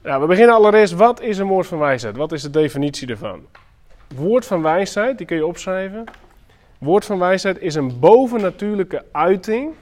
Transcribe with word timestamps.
Ja, 0.04 0.20
we 0.20 0.26
beginnen 0.26 0.56
allereerst, 0.56 0.94
wat 0.94 1.22
is 1.22 1.38
een 1.38 1.48
woord 1.48 1.68
van 1.68 1.80
wijsheid? 1.80 2.16
Wat 2.16 2.32
is 2.32 2.42
de 2.42 2.50
definitie 2.50 3.08
ervan? 3.08 3.46
Woord 4.16 4.46
van 4.46 4.62
wijsheid, 4.62 5.18
die 5.18 5.28
kun 5.28 5.38
je 5.38 5.46
opschrijven. 5.46 6.06
Woord 6.78 7.06
van 7.06 7.20
wijsheid 7.20 7.62
is 7.62 7.76
een 7.76 8.00
bovennatuurlijke 8.00 9.06
uiting 9.12 9.74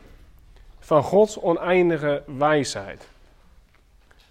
van 0.79 1.03
Gods 1.03 1.39
oneindige 1.39 2.23
wijsheid. 2.37 3.07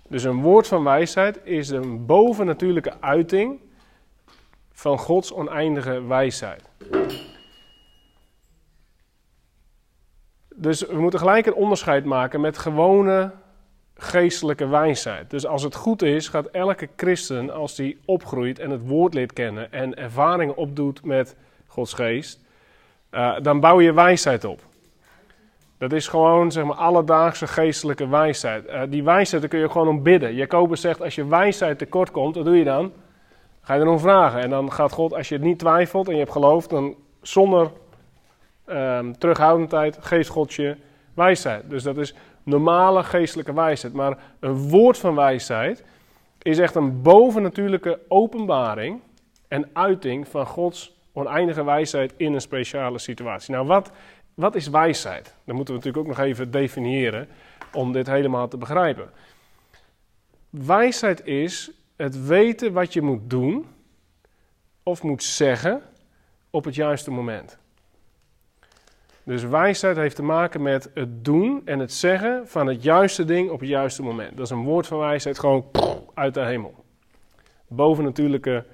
Dus 0.09 0.24
een 0.24 0.40
woord 0.40 0.66
van 0.66 0.84
wijsheid 0.84 1.38
is 1.45 1.68
een 1.68 2.06
bovennatuurlijke 2.06 2.93
uiting 3.01 3.59
van 4.78 4.98
Gods 4.98 5.32
oneindige 5.32 6.06
wijsheid. 6.06 6.62
Dus 10.54 10.87
we 10.87 11.01
moeten 11.01 11.18
gelijk 11.18 11.46
een 11.46 11.54
onderscheid 11.54 12.04
maken 12.04 12.40
met 12.40 12.59
gewone 12.59 13.30
geestelijke 13.95 14.68
wijsheid. 14.68 15.30
Dus 15.30 15.46
als 15.46 15.62
het 15.62 15.74
goed 15.74 16.02
is, 16.02 16.29
gaat 16.29 16.46
elke 16.46 16.88
christen, 16.96 17.51
als 17.51 17.74
die 17.74 17.99
opgroeit 18.04 18.59
en 18.59 18.71
het 18.71 18.87
woord 18.87 19.15
leert 19.15 19.32
kennen 19.32 19.73
en 19.73 19.96
ervaringen 19.96 20.56
opdoet 20.56 21.04
met 21.04 21.37
Gods 21.66 21.93
geest, 21.93 22.40
uh, 23.10 23.40
dan 23.43 23.60
bouw 23.60 23.80
je 23.80 23.93
wijsheid 23.93 24.45
op. 24.45 24.60
Dat 25.79 25.93
is 25.93 26.09
gewoon 26.09 26.52
zeg 26.52 26.65
maar 26.65 26.76
alledaagse 26.76 27.46
geestelijke 27.46 28.09
wijsheid. 28.09 28.68
Uh, 28.68 28.82
die 28.88 29.04
wijsheid 29.04 29.49
kun 29.49 29.59
je 29.59 29.71
gewoon 29.71 29.88
om 29.88 30.02
bidden. 30.02 30.34
Jacobus 30.34 30.80
zegt, 30.80 31.02
als 31.02 31.15
je 31.15 31.26
wijsheid 31.26 31.79
tekort 31.79 32.10
komt, 32.10 32.34
wat 32.34 32.45
doe 32.45 32.56
je 32.56 32.65
dan? 32.65 32.93
Ga 33.69 33.74
je 33.74 33.80
erom 33.80 33.99
vragen. 33.99 34.41
En 34.41 34.51
dan 34.51 34.73
gaat 34.73 34.93
God, 34.93 35.15
als 35.15 35.29
je 35.29 35.35
het 35.35 35.45
niet 35.45 35.59
twijfelt 35.59 36.07
en 36.07 36.13
je 36.13 36.19
hebt 36.19 36.33
geloofd, 36.33 36.71
dan 36.71 36.95
zonder 37.23 37.71
um, 38.66 39.19
terughoudendheid 39.19 39.99
geeft 40.01 40.29
God 40.29 40.55
je 40.55 40.77
wijsheid. 41.15 41.71
Dus 41.71 41.83
dat 41.83 41.96
is 41.96 42.15
normale 42.43 43.02
geestelijke 43.02 43.52
wijsheid. 43.52 43.93
Maar 43.93 44.19
een 44.41 44.69
woord 44.69 44.99
van 44.99 45.15
wijsheid 45.15 45.85
is 46.43 46.59
echt 46.59 46.74
een 46.74 47.02
bovennatuurlijke 47.02 48.01
openbaring 48.09 49.01
en 49.49 49.71
uiting 49.73 50.29
van 50.29 50.46
Gods 50.46 50.96
oneindige 51.13 51.65
wijsheid 51.65 52.15
in 52.16 52.35
een 52.35 52.41
speciale 52.41 52.99
situatie. 52.99 53.55
Nou, 53.55 53.66
wat, 53.66 53.91
wat 54.35 54.55
is 54.55 54.69
wijsheid? 54.69 55.35
Dat 55.45 55.55
moeten 55.55 55.74
we 55.74 55.80
natuurlijk 55.80 56.07
ook 56.07 56.16
nog 56.16 56.27
even 56.27 56.51
definiëren 56.51 57.29
om 57.73 57.93
dit 57.93 58.07
helemaal 58.07 58.49
te 58.49 58.57
begrijpen. 58.57 59.11
Wijsheid 60.51 61.27
is 61.27 61.77
het 61.99 62.27
weten 62.27 62.73
wat 62.73 62.93
je 62.93 63.02
moet 63.02 63.30
doen 63.30 63.66
of 64.82 65.03
moet 65.03 65.22
zeggen 65.22 65.82
op 66.50 66.65
het 66.65 66.75
juiste 66.75 67.10
moment. 67.10 67.59
Dus 69.25 69.43
wijsheid 69.43 69.97
heeft 69.97 70.16
te 70.16 70.22
maken 70.22 70.62
met 70.62 70.91
het 70.94 71.25
doen 71.25 71.62
en 71.65 71.78
het 71.78 71.93
zeggen 71.93 72.49
van 72.49 72.67
het 72.67 72.83
juiste 72.83 73.25
ding 73.25 73.50
op 73.50 73.61
het 73.61 73.69
juiste 73.69 74.03
moment. 74.03 74.37
Dat 74.37 74.47
is 74.47 74.53
een 74.53 74.65
woord 74.65 74.87
van 74.87 74.99
wijsheid 74.99 75.39
gewoon 75.39 75.65
uit 76.15 76.34
de 76.34 76.41
hemel. 76.41 76.84
Bovennatuurlijke 77.67 78.65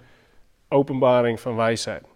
openbaring 0.68 1.40
van 1.40 1.56
wijsheid. 1.56 2.06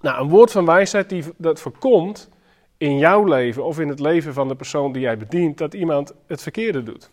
Nou, 0.00 0.22
een 0.22 0.28
woord 0.28 0.52
van 0.52 0.64
wijsheid 0.64 1.08
die, 1.08 1.24
dat 1.36 1.60
voorkomt 1.60 2.28
in 2.76 2.98
jouw 2.98 3.24
leven 3.24 3.64
of 3.64 3.80
in 3.80 3.88
het 3.88 4.00
leven 4.00 4.34
van 4.34 4.48
de 4.48 4.56
persoon 4.56 4.92
die 4.92 5.02
jij 5.02 5.18
bedient, 5.18 5.58
dat 5.58 5.74
iemand 5.74 6.14
het 6.26 6.42
verkeerde 6.42 6.82
doet. 6.82 7.10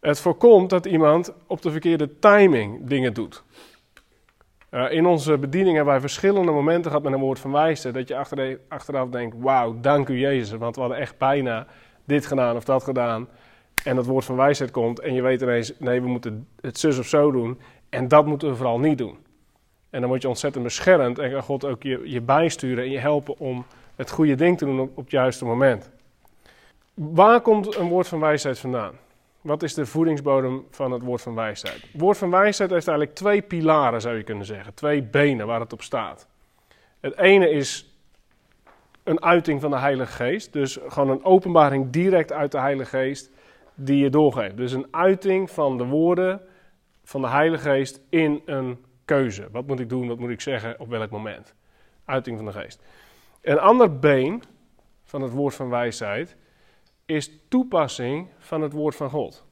Het 0.00 0.20
voorkomt 0.20 0.70
dat 0.70 0.86
iemand 0.86 1.32
op 1.46 1.62
de 1.62 1.70
verkeerde 1.70 2.18
timing 2.18 2.86
dingen 2.86 3.14
doet. 3.14 3.42
Uh, 4.70 4.92
in 4.92 5.06
onze 5.06 5.38
bediening 5.38 5.74
hebben 5.74 5.92
wij 5.92 6.02
verschillende 6.02 6.52
momenten 6.52 6.90
gehad 6.90 7.02
met 7.02 7.12
een 7.12 7.20
woord 7.20 7.38
van 7.38 7.52
wijsheid. 7.52 7.94
Dat 7.94 8.08
je 8.08 8.58
achteraf 8.68 9.08
denkt, 9.08 9.36
wauw, 9.38 9.80
dank 9.80 10.08
u 10.08 10.18
Jezus. 10.18 10.58
Want 10.58 10.74
we 10.74 10.80
hadden 10.80 10.98
echt 10.98 11.18
bijna 11.18 11.66
dit 12.04 12.26
gedaan 12.26 12.56
of 12.56 12.64
dat 12.64 12.84
gedaan. 12.84 13.28
En 13.84 13.96
dat 13.96 14.06
woord 14.06 14.24
van 14.24 14.36
wijsheid 14.36 14.70
komt 14.70 15.00
en 15.00 15.14
je 15.14 15.22
weet 15.22 15.42
ineens, 15.42 15.72
nee, 15.78 16.02
we 16.02 16.08
moeten 16.08 16.48
het 16.60 16.78
zus 16.78 16.98
of 16.98 17.06
zo 17.06 17.30
doen. 17.30 17.60
En 17.88 18.08
dat 18.08 18.26
moeten 18.26 18.48
we 18.48 18.56
vooral 18.56 18.78
niet 18.78 18.98
doen. 18.98 19.16
En 19.90 20.00
dan 20.00 20.08
word 20.08 20.22
je 20.22 20.28
ontzettend 20.28 20.64
beschermd 20.64 21.18
en 21.18 21.30
kan 21.30 21.42
God 21.42 21.64
ook 21.64 21.82
je, 21.82 22.20
bijsturen 22.20 22.84
en 22.84 22.90
je 22.90 22.98
helpen 22.98 23.38
om 23.38 23.64
het 23.96 24.10
goede 24.10 24.34
ding 24.34 24.58
te 24.58 24.64
doen 24.64 24.80
op 24.80 24.96
het 24.96 25.10
juiste 25.10 25.44
moment. 25.44 25.90
Waar 26.94 27.40
komt 27.40 27.76
een 27.76 27.88
woord 27.88 28.08
van 28.08 28.20
wijsheid 28.20 28.58
vandaan? 28.58 28.92
Wat 29.40 29.62
is 29.62 29.74
de 29.74 29.86
voedingsbodem 29.86 30.66
van 30.70 30.92
het 30.92 31.02
woord 31.02 31.22
van 31.22 31.34
wijsheid? 31.34 31.82
Het 31.92 32.00
woord 32.00 32.18
van 32.18 32.30
wijsheid 32.30 32.70
heeft 32.70 32.88
eigenlijk 32.88 33.18
twee 33.18 33.42
pilaren, 33.42 34.00
zou 34.00 34.16
je 34.16 34.22
kunnen 34.22 34.46
zeggen. 34.46 34.74
Twee 34.74 35.02
benen 35.02 35.46
waar 35.46 35.60
het 35.60 35.72
op 35.72 35.82
staat. 35.82 36.28
Het 37.00 37.18
ene 37.18 37.50
is 37.50 37.94
een 39.02 39.22
uiting 39.22 39.60
van 39.60 39.70
de 39.70 39.78
Heilige 39.78 40.12
Geest. 40.12 40.52
Dus 40.52 40.78
gewoon 40.86 41.10
een 41.10 41.24
openbaring 41.24 41.90
direct 41.90 42.32
uit 42.32 42.52
de 42.52 42.60
Heilige 42.60 42.96
Geest 42.96 43.30
die 43.74 44.02
je 44.02 44.10
doorgeeft. 44.10 44.56
Dus 44.56 44.72
een 44.72 44.86
uiting 44.90 45.50
van 45.50 45.78
de 45.78 45.84
woorden 45.84 46.40
van 47.04 47.20
de 47.20 47.28
Heilige 47.28 47.70
Geest 47.70 48.00
in 48.08 48.42
een 48.44 48.84
keuze. 49.04 49.48
Wat 49.52 49.66
moet 49.66 49.80
ik 49.80 49.88
doen, 49.88 50.08
wat 50.08 50.18
moet 50.18 50.30
ik 50.30 50.40
zeggen, 50.40 50.74
op 50.78 50.88
welk 50.88 51.10
moment? 51.10 51.54
Uiting 52.04 52.36
van 52.36 52.46
de 52.46 52.52
Geest. 52.52 52.82
Een 53.42 53.58
ander 53.58 53.98
been 53.98 54.42
van 55.04 55.22
het 55.22 55.32
woord 55.32 55.54
van 55.54 55.68
wijsheid 55.68 56.36
is 57.10 57.30
toepassing 57.48 58.28
van 58.38 58.62
het 58.62 58.72
woord 58.72 58.96
van 58.96 59.10
God. 59.10 59.44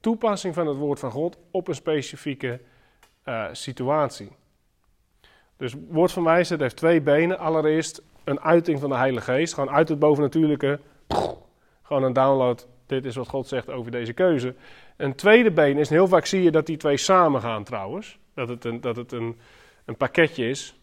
Toepassing 0.00 0.54
van 0.54 0.66
het 0.66 0.76
woord 0.76 0.98
van 0.98 1.10
God 1.10 1.38
op 1.50 1.68
een 1.68 1.74
specifieke 1.74 2.60
uh, 3.24 3.48
situatie. 3.52 4.30
Dus 5.56 5.74
woord 5.88 6.12
van 6.12 6.24
wijsheid 6.24 6.60
heeft 6.60 6.76
twee 6.76 7.00
benen. 7.00 7.38
Allereerst 7.38 8.02
een 8.24 8.40
uiting 8.40 8.80
van 8.80 8.88
de 8.88 8.96
Heilige 8.96 9.32
Geest. 9.32 9.54
Gewoon 9.54 9.70
uit 9.70 9.88
het 9.88 9.98
bovennatuurlijke. 9.98 10.80
Gewoon 11.82 12.02
een 12.02 12.12
download. 12.12 12.66
Dit 12.86 13.04
is 13.04 13.16
wat 13.16 13.28
God 13.28 13.48
zegt 13.48 13.70
over 13.70 13.90
deze 13.90 14.12
keuze. 14.12 14.54
Een 14.96 15.14
tweede 15.14 15.50
been 15.50 15.78
is, 15.78 15.88
heel 15.88 16.08
vaak 16.08 16.26
zie 16.26 16.42
je 16.42 16.50
dat 16.50 16.66
die 16.66 16.76
twee 16.76 16.96
samen 16.96 17.40
gaan 17.40 17.64
trouwens. 17.64 18.18
Dat 18.34 18.48
het 18.48 18.64
een, 18.64 18.80
dat 18.80 18.96
het 18.96 19.12
een, 19.12 19.38
een 19.84 19.96
pakketje 19.96 20.48
is. 20.48 20.78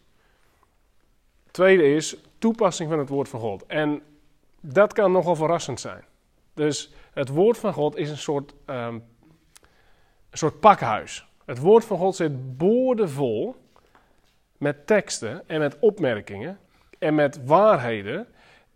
Tweede 1.50 1.94
is 1.94 2.16
toepassing 2.38 2.90
van 2.90 2.98
het 2.98 3.08
woord 3.08 3.28
van 3.28 3.40
God. 3.40 3.66
En 3.66 4.02
dat 4.62 4.92
kan 4.92 5.12
nogal 5.12 5.36
verrassend 5.36 5.80
zijn. 5.80 6.04
Dus 6.54 6.92
het 7.12 7.28
woord 7.28 7.58
van 7.58 7.72
God 7.72 7.96
is 7.96 8.10
een 8.10 8.18
soort, 8.18 8.54
um, 8.66 9.04
een 10.30 10.38
soort 10.38 10.60
pakhuis. 10.60 11.26
Het 11.44 11.58
woord 11.58 11.84
van 11.84 11.98
God 11.98 12.16
zit 12.16 12.56
boordevol 12.56 13.56
met 14.58 14.86
teksten 14.86 15.48
en 15.48 15.58
met 15.58 15.78
opmerkingen 15.78 16.58
en 16.98 17.14
met 17.14 17.44
waarheden. 17.44 18.26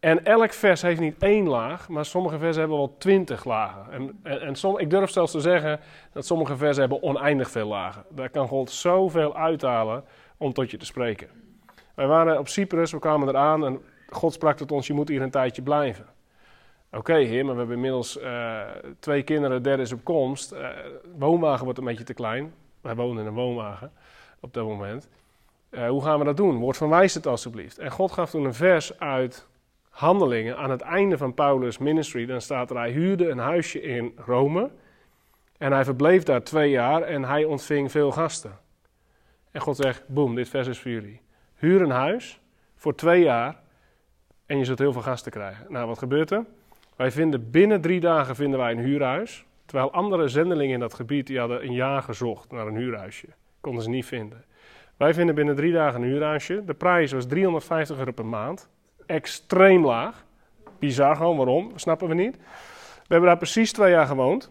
En 0.01 0.25
elk 0.25 0.53
vers 0.53 0.83
heeft 0.83 1.01
niet 1.01 1.23
één 1.23 1.49
laag, 1.49 1.89
maar 1.89 2.05
sommige 2.05 2.39
versen 2.39 2.61
hebben 2.61 2.79
wel 2.79 2.97
twintig 2.99 3.45
lagen. 3.45 3.93
En, 3.93 4.21
en, 4.23 4.41
en 4.41 4.77
ik 4.77 4.91
durf 4.91 5.11
zelfs 5.11 5.33
te 5.33 5.41
zeggen 5.41 5.81
dat 6.13 6.27
sommige 6.27 6.57
versen 6.57 6.81
hebben 6.81 7.03
oneindig 7.03 7.51
veel 7.51 7.67
lagen. 7.69 8.05
Daar 8.11 8.31
kan 8.31 8.49
God 8.49 8.71
zoveel 8.71 9.37
uithalen 9.37 10.05
om 10.37 10.53
tot 10.53 10.71
je 10.71 10.77
te 10.77 10.85
spreken. 10.85 11.29
Wij 11.95 12.07
waren 12.07 12.39
op 12.39 12.49
Cyprus, 12.49 12.93
we 12.93 12.99
kwamen 12.99 13.29
eraan 13.29 13.65
en 13.65 13.81
God 14.09 14.33
sprak 14.33 14.57
tot 14.57 14.73
ons, 14.73 14.87
je 14.87 14.93
moet 14.93 15.09
hier 15.09 15.23
een 15.23 15.31
tijdje 15.31 15.63
blijven. 15.63 16.07
Oké, 16.93 17.15
heer, 17.15 17.45
maar 17.45 17.53
we 17.53 17.59
hebben 17.59 17.77
inmiddels 17.77 18.21
uh, 18.21 18.61
twee 18.99 19.23
kinderen, 19.23 19.63
derde 19.63 19.83
is 19.83 19.93
op 19.93 20.05
komst. 20.05 20.53
Uh, 20.53 20.69
woonwagen 21.19 21.65
wordt 21.65 21.79
een 21.79 21.85
beetje 21.85 22.05
te 22.05 22.15
klein. 22.15 22.55
Wij 22.81 22.95
wonen 22.95 23.21
in 23.21 23.27
een 23.27 23.35
woonwagen 23.35 23.93
op 24.41 24.55
dat 24.55 24.65
moment. 24.65 25.09
Uh, 25.71 25.89
hoe 25.89 26.03
gaan 26.03 26.19
we 26.19 26.25
dat 26.25 26.37
doen? 26.37 26.57
Woord 26.57 26.77
van 26.77 26.89
wijsheid 26.89 27.27
alstublieft. 27.27 27.79
En 27.79 27.91
God 27.91 28.13
gaf 28.13 28.31
toen 28.31 28.45
een 28.45 28.55
vers 28.55 28.99
uit 28.99 29.47
Handelingen 29.91 30.57
aan 30.57 30.71
het 30.71 30.81
einde 30.81 31.19
van 31.19 31.35
Paulus' 31.35 31.79
ministry. 31.79 32.27
Dan 32.27 32.41
staat 32.41 32.71
er, 32.71 32.77
hij 32.77 32.91
huurde 32.91 33.29
een 33.29 33.39
huisje 33.39 33.81
in 33.81 34.13
Rome. 34.17 34.71
En 35.59 35.73
hij 35.73 35.85
verbleef 35.85 36.23
daar 36.23 36.43
twee 36.43 36.71
jaar 36.71 37.03
en 37.03 37.25
hij 37.25 37.45
ontving 37.45 37.91
veel 37.91 38.13
gasten. 38.13 38.59
En 39.51 39.61
God 39.61 39.77
zegt, 39.77 40.09
boem, 40.09 40.35
dit 40.35 40.49
vers 40.49 40.67
is 40.67 40.79
voor 40.79 40.91
jullie. 40.91 41.21
Huur 41.55 41.83
een 41.83 41.91
huis 41.91 42.41
voor 42.75 42.95
twee 42.95 43.23
jaar 43.23 43.65
en 44.47 44.59
je 44.59 44.65
zult 44.65 44.79
heel 44.79 44.93
veel 44.93 45.03
gasten 45.03 45.33
krijgen. 45.33 45.67
Nou, 45.69 45.87
wat 45.87 45.99
gebeurt 45.99 46.31
er? 46.31 46.45
Wij 46.97 47.11
vinden 47.11 47.51
binnen 47.51 47.81
drie 47.81 48.01
dagen 48.01 48.35
vinden 48.35 48.59
wij 48.59 48.71
een 48.71 48.79
huurhuis. 48.79 49.45
Terwijl 49.65 49.93
andere 49.93 50.29
zendelingen 50.29 50.75
in 50.75 50.81
dat 50.81 50.95
gebied 50.95 51.27
die 51.27 51.39
hadden 51.39 51.65
een 51.65 51.73
jaar 51.73 52.03
gezocht 52.03 52.51
naar 52.53 52.67
een 52.67 52.77
huurhuisje. 52.77 53.27
Konden 53.61 53.83
ze 53.83 53.89
niet 53.89 54.07
vinden. 54.07 54.45
Wij 54.97 55.15
vinden 55.15 55.35
binnen 55.35 55.57
drie 55.57 55.73
dagen 55.73 56.03
een 56.03 56.09
huurhuisje. 56.09 56.63
De 56.65 56.75
prijs 56.75 57.13
was 57.13 57.27
350 57.27 57.99
euro 57.99 58.13
per 58.13 58.27
maand. 58.27 58.69
Extreem 59.07 59.85
laag. 59.85 60.25
Bizar 60.79 61.17
gewoon, 61.17 61.37
waarom? 61.37 61.73
Snappen 61.75 62.09
we 62.09 62.15
niet. 62.15 62.37
We 62.37 63.13
hebben 63.13 63.29
daar 63.29 63.39
precies 63.39 63.73
twee 63.73 63.91
jaar 63.91 64.07
gewoond. 64.07 64.51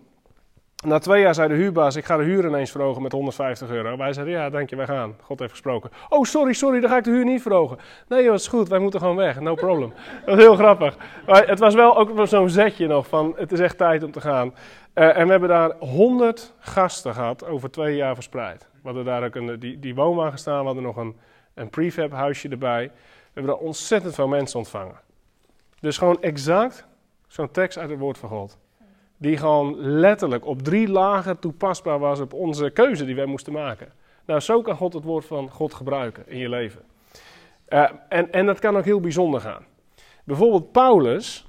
Na 0.85 0.99
twee 0.99 1.21
jaar 1.21 1.33
zei 1.33 1.47
de 1.47 1.53
huurbaas, 1.53 1.95
ik 1.95 2.05
ga 2.05 2.17
de 2.17 2.23
huur 2.23 2.45
ineens 2.45 2.71
verhogen 2.71 3.01
met 3.01 3.11
150 3.11 3.69
euro. 3.69 3.97
Wij 3.97 4.13
zeiden, 4.13 4.33
ja, 4.33 4.49
dank 4.49 4.69
je, 4.69 4.75
wij 4.75 4.85
gaan. 4.85 5.15
God 5.21 5.39
heeft 5.39 5.51
gesproken. 5.51 5.91
Oh, 6.09 6.23
sorry, 6.23 6.53
sorry, 6.53 6.79
dan 6.79 6.89
ga 6.89 6.97
ik 6.97 7.03
de 7.03 7.09
huur 7.09 7.25
niet 7.25 7.41
verhogen. 7.41 7.77
Nee 8.07 8.23
joh, 8.23 8.33
is 8.33 8.47
goed, 8.47 8.67
wij 8.67 8.79
moeten 8.79 8.99
gewoon 8.99 9.15
weg, 9.15 9.39
no 9.39 9.55
problem. 9.55 9.93
Dat 10.25 10.35
was 10.35 10.37
heel 10.37 10.55
grappig. 10.55 10.97
Maar 11.25 11.47
het 11.47 11.59
was 11.59 11.73
wel 11.73 11.97
ook 11.97 12.27
zo'n 12.27 12.49
zetje 12.49 12.87
nog 12.87 13.07
van, 13.07 13.33
het 13.37 13.51
is 13.51 13.59
echt 13.59 13.77
tijd 13.77 14.03
om 14.03 14.11
te 14.11 14.21
gaan. 14.21 14.47
Uh, 14.47 15.17
en 15.17 15.25
we 15.25 15.31
hebben 15.31 15.49
daar 15.49 15.71
100 15.79 16.53
gasten 16.59 17.13
gehad, 17.13 17.45
over 17.45 17.71
twee 17.71 17.95
jaar 17.95 18.13
verspreid. 18.13 18.67
We 18.71 18.87
hadden 18.87 19.05
daar 19.05 19.23
ook 19.23 19.35
een, 19.35 19.59
die, 19.59 19.79
die 19.79 19.95
woonwagen 19.95 20.39
staan, 20.39 20.59
we 20.59 20.65
hadden 20.65 20.83
nog 20.83 20.95
een, 20.95 21.15
een 21.53 21.69
prefab 21.69 22.11
huisje 22.11 22.49
erbij. 22.49 22.85
We 22.85 23.31
hebben 23.33 23.53
daar 23.53 23.61
ontzettend 23.61 24.15
veel 24.15 24.27
mensen 24.27 24.59
ontvangen. 24.59 24.99
Dus 25.79 25.97
gewoon 25.97 26.21
exact 26.21 26.87
zo'n 27.27 27.51
tekst 27.51 27.77
uit 27.77 27.89
het 27.89 27.99
woord 27.99 28.17
van 28.17 28.29
God. 28.29 28.57
Die 29.17 29.37
gewoon 29.37 29.75
letterlijk 29.79 30.45
op 30.45 30.61
drie 30.61 30.87
lagen 30.87 31.39
toepasbaar 31.39 31.99
was 31.99 32.19
op 32.19 32.33
onze 32.33 32.69
keuze 32.69 33.05
die 33.05 33.15
wij 33.15 33.25
moesten 33.25 33.53
maken. 33.53 33.91
Nou, 34.25 34.39
zo 34.39 34.61
kan 34.61 34.75
God 34.75 34.93
het 34.93 35.03
woord 35.03 35.25
van 35.25 35.49
God 35.49 35.73
gebruiken 35.73 36.23
in 36.27 36.37
je 36.37 36.49
leven. 36.49 36.81
Uh, 37.69 37.89
en, 38.09 38.31
en 38.31 38.45
dat 38.45 38.59
kan 38.59 38.77
ook 38.77 38.85
heel 38.85 38.99
bijzonder 38.99 39.41
gaan. 39.41 39.65
Bijvoorbeeld 40.23 40.71
Paulus, 40.71 41.45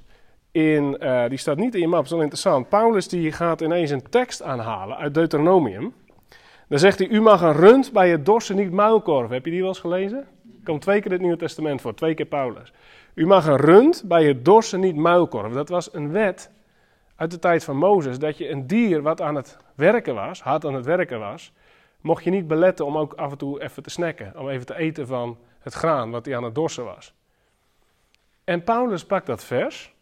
in, 0.50 0.96
uh, 1.00 1.28
die 1.28 1.38
staat 1.38 1.56
niet 1.56 1.74
in 1.74 1.80
je 1.80 1.88
map, 1.88 1.96
dat 1.96 2.04
is 2.04 2.12
wel 2.12 2.20
interessant. 2.20 2.68
Paulus 2.68 3.08
die 3.08 3.32
gaat 3.32 3.60
ineens 3.60 3.90
een 3.90 4.08
tekst 4.10 4.42
aanhalen 4.42 4.96
uit 4.96 5.14
Deuteronomium. 5.14 5.94
Dan 6.68 6.78
zegt 6.78 6.98
hij, 6.98 7.08
u 7.08 7.20
mag 7.20 7.40
een 7.40 7.52
rund 7.52 7.92
bij 7.92 8.10
het 8.10 8.26
dorsen 8.26 8.56
niet 8.56 8.70
muilkorven. 8.70 9.34
Heb 9.34 9.44
je 9.44 9.50
die 9.50 9.60
wel 9.60 9.68
eens 9.68 9.78
gelezen? 9.80 10.26
Komt 10.64 10.82
twee 10.82 11.00
keer 11.00 11.10
het 11.10 11.20
Nieuwe 11.20 11.36
Testament 11.36 11.80
voor, 11.80 11.94
twee 11.94 12.14
keer 12.14 12.26
Paulus. 12.26 12.72
U 13.14 13.26
mag 13.26 13.46
een 13.46 13.56
rund 13.56 14.04
bij 14.06 14.24
het 14.24 14.44
dorsen 14.44 14.80
niet 14.80 14.96
muilkorven. 14.96 15.52
Dat 15.52 15.68
was 15.68 15.94
een 15.94 16.10
wet 16.12 16.50
uit 17.16 17.30
de 17.30 17.38
tijd 17.38 17.64
van 17.64 17.76
Mozes, 17.76 18.18
dat 18.18 18.38
je 18.38 18.50
een 18.50 18.66
dier 18.66 19.02
wat 19.02 19.20
aan 19.20 19.34
het 19.34 19.56
werken 19.74 20.14
was, 20.14 20.42
hard 20.42 20.64
aan 20.64 20.74
het 20.74 20.84
werken 20.84 21.18
was, 21.18 21.52
mocht 22.00 22.24
je 22.24 22.30
niet 22.30 22.46
beletten 22.46 22.86
om 22.86 22.98
ook 22.98 23.14
af 23.14 23.30
en 23.30 23.38
toe 23.38 23.62
even 23.62 23.82
te 23.82 23.90
snacken, 23.90 24.38
om 24.38 24.48
even 24.48 24.66
te 24.66 24.76
eten 24.76 25.06
van 25.06 25.38
het 25.58 25.72
graan 25.72 26.10
wat 26.10 26.26
hij 26.26 26.36
aan 26.36 26.44
het 26.44 26.54
dorsen 26.54 26.84
was. 26.84 27.14
En 28.44 28.64
Paulus 28.64 29.04
pakt 29.04 29.26
dat 29.26 29.44
vers, 29.44 29.94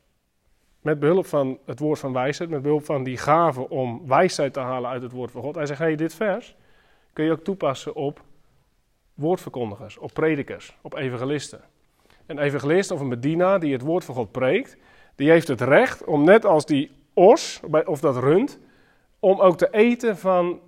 met 0.81 0.99
behulp 0.99 1.26
van 1.26 1.58
het 1.66 1.78
woord 1.78 1.99
van 1.99 2.12
wijsheid, 2.12 2.50
met 2.50 2.62
behulp 2.62 2.84
van 2.84 3.05
die 3.05 3.16
gave 3.16 3.69
om 3.69 4.06
wijsheid 4.06 4.52
te 4.52 4.61
halen 4.61 4.90
uit 4.90 5.02
het 5.02 5.12
woord 5.12 5.31
van 5.31 5.43
God. 5.43 5.55
Hij 5.55 5.66
zegt, 5.66 5.78
hey, 5.78 5.96
dit 5.96 6.14
vers 6.14 6.56
kun 7.12 7.25
je 7.25 7.32
ook 7.32 7.44
toepassen 7.44 7.94
op 7.94 8.22
woordverkondigers, 9.14 9.99
op 9.99 10.11
predikers, 10.12 10.76
op 10.81 10.94
evangelisten. 10.94 11.61
Een 12.26 12.38
evangelist 12.38 12.90
of 12.90 13.00
een 13.00 13.08
bedienaar 13.08 13.61
die 13.61 13.72
het 13.72 13.82
woord 13.82 14.05
van 14.05 14.14
God 14.14 14.32
preekt, 14.32 14.76
die 15.14 15.31
heeft 15.31 15.49
het 15.49 15.61
recht 15.61 16.05
om 16.05 16.25
net 16.25 16.44
als 16.44 16.66
die 16.66 16.90
of 17.14 18.00
dat 18.00 18.16
rund, 18.16 18.58
om 19.19 19.40
ook 19.40 19.56
te 19.56 19.69
eten 19.70 20.16
van 20.16 20.61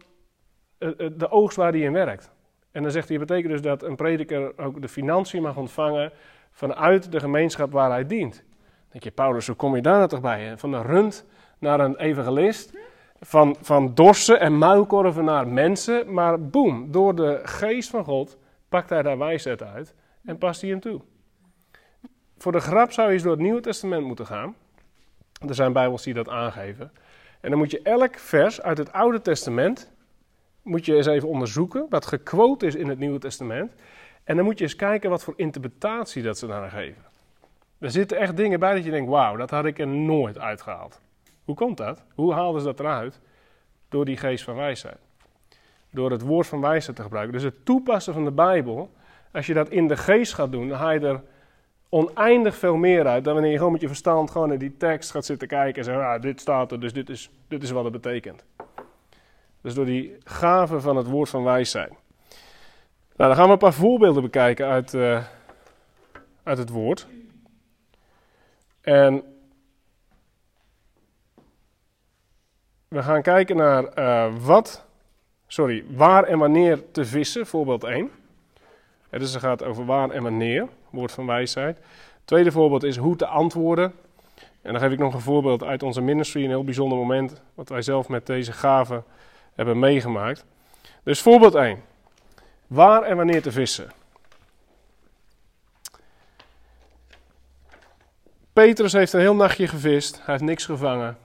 eh, 0.78 0.88
eh, 0.88 1.10
de 1.16 1.30
oogst 1.30 1.56
waar 1.56 1.72
hij 1.72 1.80
in 1.80 1.92
werkt. 1.92 2.32
En 2.70 2.82
dan 2.82 2.90
zegt 2.90 3.08
hij, 3.08 3.18
betekent 3.18 3.52
dus 3.52 3.62
dat 3.62 3.82
een 3.82 3.96
prediker 3.96 4.58
ook 4.58 4.82
de 4.82 4.88
financiën 4.88 5.42
mag 5.42 5.56
ontvangen 5.56 6.12
vanuit 6.50 7.12
de 7.12 7.20
gemeenschap 7.20 7.72
waar 7.72 7.90
hij 7.90 8.06
dient. 8.06 8.34
Dan 8.34 8.88
denk 8.90 9.04
je, 9.04 9.10
Paulus, 9.10 9.46
hoe 9.46 9.56
kom 9.56 9.76
je 9.76 9.82
daar 9.82 9.96
nou 9.96 10.08
toch 10.08 10.20
bij? 10.20 10.58
Van 10.58 10.72
een 10.72 10.82
rund 10.82 11.26
naar 11.58 11.80
een 11.80 11.96
evangelist, 11.96 12.78
van, 13.20 13.56
van 13.60 13.94
dorsen 13.94 14.40
en 14.40 14.58
muilkorven 14.58 15.24
naar 15.24 15.48
mensen, 15.48 16.12
maar 16.12 16.40
boem, 16.40 16.92
door 16.92 17.14
de 17.14 17.40
geest 17.42 17.90
van 17.90 18.04
God 18.04 18.38
pakt 18.68 18.90
hij 18.90 19.02
daar 19.02 19.18
wijsheid 19.18 19.62
uit 19.62 19.94
en 20.24 20.38
past 20.38 20.60
hij 20.60 20.70
hem 20.70 20.80
toe. 20.80 21.00
Voor 22.38 22.52
de 22.52 22.60
grap 22.60 22.92
zou 22.92 23.08
je 23.08 23.14
eens 23.14 23.22
door 23.22 23.32
het 23.32 23.40
Nieuwe 23.40 23.60
Testament 23.60 24.04
moeten 24.04 24.26
gaan. 24.26 24.54
Er 25.48 25.54
zijn 25.54 25.72
Bijbels 25.72 26.02
die 26.02 26.14
dat 26.14 26.28
aangeven. 26.28 26.92
En 27.40 27.50
dan 27.50 27.58
moet 27.58 27.70
je 27.70 27.82
elk 27.82 28.18
vers 28.18 28.62
uit 28.62 28.78
het 28.78 28.92
Oude 28.92 29.20
Testament 29.20 29.90
moet 30.62 30.84
je 30.86 30.96
eens 30.96 31.06
even 31.06 31.28
onderzoeken, 31.28 31.86
wat 31.88 32.06
gequote 32.06 32.66
is 32.66 32.74
in 32.74 32.88
het 32.88 32.98
Nieuwe 32.98 33.18
Testament. 33.18 33.72
En 34.24 34.36
dan 34.36 34.44
moet 34.44 34.58
je 34.58 34.64
eens 34.64 34.76
kijken 34.76 35.10
wat 35.10 35.24
voor 35.24 35.34
interpretatie 35.36 36.22
dat 36.22 36.38
ze 36.38 36.46
daar 36.46 36.70
geven. 36.70 37.02
Er 37.78 37.90
zitten 37.90 38.18
echt 38.18 38.36
dingen 38.36 38.60
bij 38.60 38.74
dat 38.74 38.84
je 38.84 38.90
denkt, 38.90 39.10
wauw, 39.10 39.36
dat 39.36 39.50
had 39.50 39.64
ik 39.64 39.78
er 39.78 39.86
nooit 39.86 40.38
uitgehaald. 40.38 41.00
Hoe 41.44 41.54
komt 41.54 41.76
dat? 41.76 42.04
Hoe 42.14 42.32
haalden 42.32 42.60
ze 42.60 42.66
dat 42.66 42.80
eruit? 42.80 43.20
Door 43.88 44.04
die 44.04 44.16
geest 44.16 44.44
van 44.44 44.54
wijsheid. 44.54 44.98
Door 45.90 46.10
het 46.10 46.22
woord 46.22 46.46
van 46.46 46.60
wijsheid 46.60 46.96
te 46.96 47.02
gebruiken. 47.02 47.32
Dus 47.32 47.42
het 47.42 47.64
toepassen 47.64 48.12
van 48.12 48.24
de 48.24 48.32
Bijbel, 48.32 48.90
als 49.32 49.46
je 49.46 49.54
dat 49.54 49.68
in 49.68 49.88
de 49.88 49.96
geest 49.96 50.34
gaat 50.34 50.52
doen, 50.52 50.68
dan 50.68 50.78
ga 50.78 50.90
je 50.90 51.00
er 51.00 51.22
oneindig 51.96 52.56
veel 52.56 52.76
meer 52.76 53.06
uit 53.06 53.24
dan 53.24 53.32
wanneer 53.32 53.50
je 53.50 53.56
gewoon 53.56 53.72
met 53.72 53.80
je 53.80 53.86
verstand 53.86 54.30
gewoon 54.30 54.48
naar 54.48 54.58
die 54.58 54.76
tekst 54.76 55.10
gaat 55.10 55.24
zitten 55.24 55.48
kijken 55.48 55.78
en 55.78 55.84
zeggen, 55.84 56.06
ah, 56.06 56.22
dit 56.22 56.40
staat 56.40 56.72
er, 56.72 56.80
dus 56.80 56.92
dit 56.92 57.08
is, 57.08 57.30
dit 57.48 57.62
is 57.62 57.70
wat 57.70 57.84
het 57.84 57.92
betekent. 57.92 58.44
Dus 59.60 59.74
door 59.74 59.84
die 59.84 60.16
gave 60.24 60.80
van 60.80 60.96
het 60.96 61.06
woord 61.06 61.28
van 61.28 61.44
wijsheid. 61.44 61.92
Nou, 63.16 63.30
dan 63.30 63.34
gaan 63.34 63.46
we 63.46 63.52
een 63.52 63.58
paar 63.58 63.72
voorbeelden 63.72 64.22
bekijken 64.22 64.66
uit, 64.66 64.92
uh, 64.92 65.24
uit 66.42 66.58
het 66.58 66.68
woord. 66.68 67.06
En 68.80 69.22
we 72.88 73.02
gaan 73.02 73.22
kijken 73.22 73.56
naar 73.56 73.98
uh, 73.98 74.34
wat, 74.44 74.84
sorry, 75.46 75.84
waar 75.88 76.24
en 76.24 76.38
wanneer 76.38 76.90
te 76.90 77.04
vissen, 77.04 77.46
voorbeeld 77.46 77.84
1. 77.84 78.10
Het 79.10 79.20
dus 79.20 79.32
het 79.32 79.42
gaat 79.42 79.64
over 79.64 79.84
waar 79.84 80.10
en 80.10 80.22
wanneer, 80.22 80.68
woord 80.90 81.12
van 81.12 81.26
wijsheid. 81.26 81.78
tweede 82.24 82.52
voorbeeld 82.52 82.82
is 82.82 82.96
hoe 82.96 83.16
te 83.16 83.26
antwoorden. 83.26 83.92
En 84.62 84.72
dan 84.72 84.80
geef 84.80 84.92
ik 84.92 84.98
nog 84.98 85.14
een 85.14 85.20
voorbeeld 85.20 85.62
uit 85.62 85.82
onze 85.82 86.00
ministry, 86.00 86.42
een 86.42 86.48
heel 86.48 86.64
bijzonder 86.64 86.98
moment 86.98 87.42
wat 87.54 87.68
wij 87.68 87.82
zelf 87.82 88.08
met 88.08 88.26
deze 88.26 88.52
gaven 88.52 89.04
hebben 89.54 89.78
meegemaakt. 89.78 90.44
Dus 91.02 91.20
voorbeeld 91.20 91.54
1. 91.54 91.82
Waar 92.66 93.02
en 93.02 93.16
wanneer 93.16 93.42
te 93.42 93.52
vissen. 93.52 93.90
Petrus 98.52 98.92
heeft 98.92 99.12
een 99.12 99.20
heel 99.20 99.34
nachtje 99.34 99.68
gevist, 99.68 100.16
hij 100.16 100.24
heeft 100.26 100.42
niks 100.42 100.64
gevangen. 100.64 101.18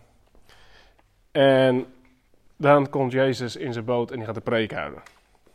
En 1.31 1.86
dan 2.57 2.90
komt 2.90 3.12
Jezus 3.12 3.56
in 3.56 3.74
zijn 3.74 3.86
boot 3.86 4.12
en 4.12 4.18
die 4.18 4.25
gaat 4.25 4.36
de 4.36 4.42
preek 4.42 4.72
houden. 4.72 5.02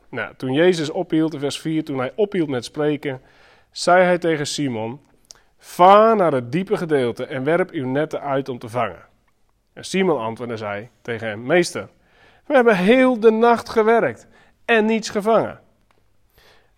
Nou, 0.09 0.35
toen 0.37 0.53
Jezus 0.53 0.91
ophield, 0.91 1.35
in 1.35 1.41
vers 1.41 1.61
4, 1.61 1.85
toen 1.85 1.99
hij 1.99 2.13
ophield 2.15 2.49
met 2.49 2.65
spreken, 2.65 3.21
zei 3.77 4.03
hij 4.03 4.19
tegen 4.19 4.47
Simon: 4.47 5.01
Vaar 5.59 6.17
naar 6.17 6.33
het 6.33 6.53
diepe 6.53 6.77
gedeelte 6.77 7.27
en 7.27 7.45
werp 7.45 7.71
uw 7.71 7.87
netten 7.89 8.21
uit 8.21 8.49
om 8.49 8.59
te 8.59 8.69
vangen. 8.69 9.05
En 9.73 9.85
Simon 9.85 10.19
antwoordde 10.19 10.57
zei 10.57 10.89
tegen 11.03 11.29
hem: 11.29 11.47
Meester, 11.47 11.89
we 12.47 12.55
hebben 12.55 12.77
heel 12.77 13.21
de 13.21 13.31
nacht 13.31 13.69
gewerkt 13.69 14.27
en 14.65 14.85
niets 14.85 15.11
gevangen. 15.11 15.61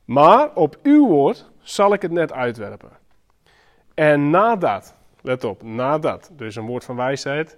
Maar 0.05 0.55
op 0.55 0.79
uw 0.83 1.07
woord 1.07 1.51
zal 1.61 1.93
ik 1.93 2.03
het 2.03 2.11
net 2.11 2.33
uitwerpen. 2.33 2.91
En 3.95 4.31
nadat, 4.31 4.95
let 5.21 5.45
op, 5.45 5.63
nadat, 5.63 6.31
dus 6.33 6.57
een 6.57 6.67
woord 6.67 6.85
van 6.85 6.97
wijsheid, 6.97 7.57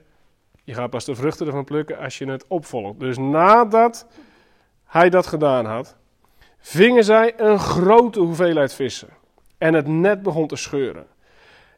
je 0.65 0.75
gaat 0.75 0.91
pas 0.91 1.05
de 1.05 1.15
vruchten 1.15 1.47
ervan 1.47 1.65
plukken 1.65 1.99
als 1.99 2.19
je 2.19 2.27
het 2.27 2.47
opvolgt. 2.47 3.01
Dus 3.01 3.19
nadat 3.19 4.07
hij 4.85 5.11
dat 5.11 5.27
gedaan 5.27 5.65
had, 5.65 5.97
vingen 6.59 7.05
zij 7.05 7.41
een 7.41 7.59
grote 7.59 8.21
hoeveelheid 8.21 8.75
vissen. 8.75 9.19
En 9.61 9.75
het 9.75 9.87
net 9.87 10.23
begon 10.23 10.47
te 10.47 10.57
scheuren. 10.57 11.07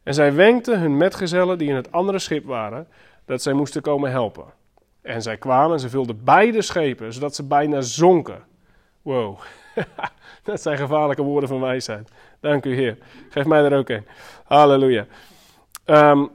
En 0.03 0.15
zij 0.15 0.35
wenkten 0.35 0.81
hun 0.81 0.97
metgezellen 0.97 1.59
die 1.59 1.69
in 1.69 1.75
het 1.75 1.93
andere 1.93 2.19
schip 2.19 2.45
waren, 2.45 2.89
dat 3.25 3.43
zij 3.43 3.53
moesten 3.53 3.83
komen 3.83 4.11
helpen. 4.11 4.45
En 5.01 5.23
zij 5.23 5.37
kwamen 5.37 5.73
en 5.73 5.81
ze 5.81 5.89
vulden 5.89 6.25
beide 6.25 6.62
schepen, 6.62 7.12
zodat 7.12 7.35
ze 7.35 7.47
bijna 7.47 7.81
zonken. 7.81 8.43
Wow, 9.03 9.39
dat 10.45 10.62
zijn 10.62 10.79
gevaarlijke 10.79 11.23
woorden 11.23 11.49
van 11.49 11.61
wijsheid. 11.61 12.11
Dank 12.41 12.65
u, 12.65 12.75
Heer. 12.75 12.99
Geef 13.29 13.45
mij 13.45 13.65
er 13.65 13.79
ook 13.79 13.89
een. 13.89 14.07
Halleluja. 14.45 15.07
Um, 15.87 16.31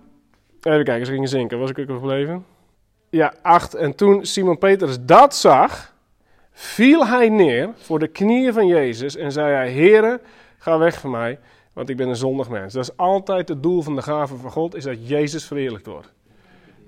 even 0.62 0.84
kijken, 0.84 1.06
ze 1.06 1.12
gingen 1.12 1.30
zinken. 1.30 1.60
Was 1.60 1.70
ik 1.70 1.80
ook 1.80 1.90
gebleven? 1.90 2.46
Ja, 3.10 3.34
acht. 3.42 3.74
En 3.74 3.96
toen 3.96 4.26
Simon 4.26 4.58
Petrus 4.58 4.98
dat 5.02 5.36
zag, 5.36 5.94
viel 6.52 7.08
hij 7.08 7.30
neer 7.30 7.70
voor 7.76 8.00
de 8.00 8.08
knieën 8.08 8.54
van 8.54 8.68
Jezus 8.68 9.16
en 9.16 9.32
zei 9.32 9.54
hij, 9.54 9.72
Heere, 9.72 10.20
ga 10.58 10.78
weg 10.78 11.00
van 11.00 11.12
mij, 11.12 11.40
want 11.74 11.90
ik 11.90 11.98
ben 11.98 12.08
een 12.08 12.16
zondig 12.16 12.50
mens. 12.50 12.74
Dat 12.74 12.84
is 12.84 12.98
altijd 12.98 13.50
het 13.50 13.64
doel 13.64 13.82
van 13.82 13.96
de 13.96 14.02
gave 14.02 14.36
van 14.36 14.52
God, 14.52 14.76
is 14.76 14.84
dat 14.84 15.08
Jezus 15.08 15.46
verheerlijkt 15.46 15.86
wordt. 15.86 16.14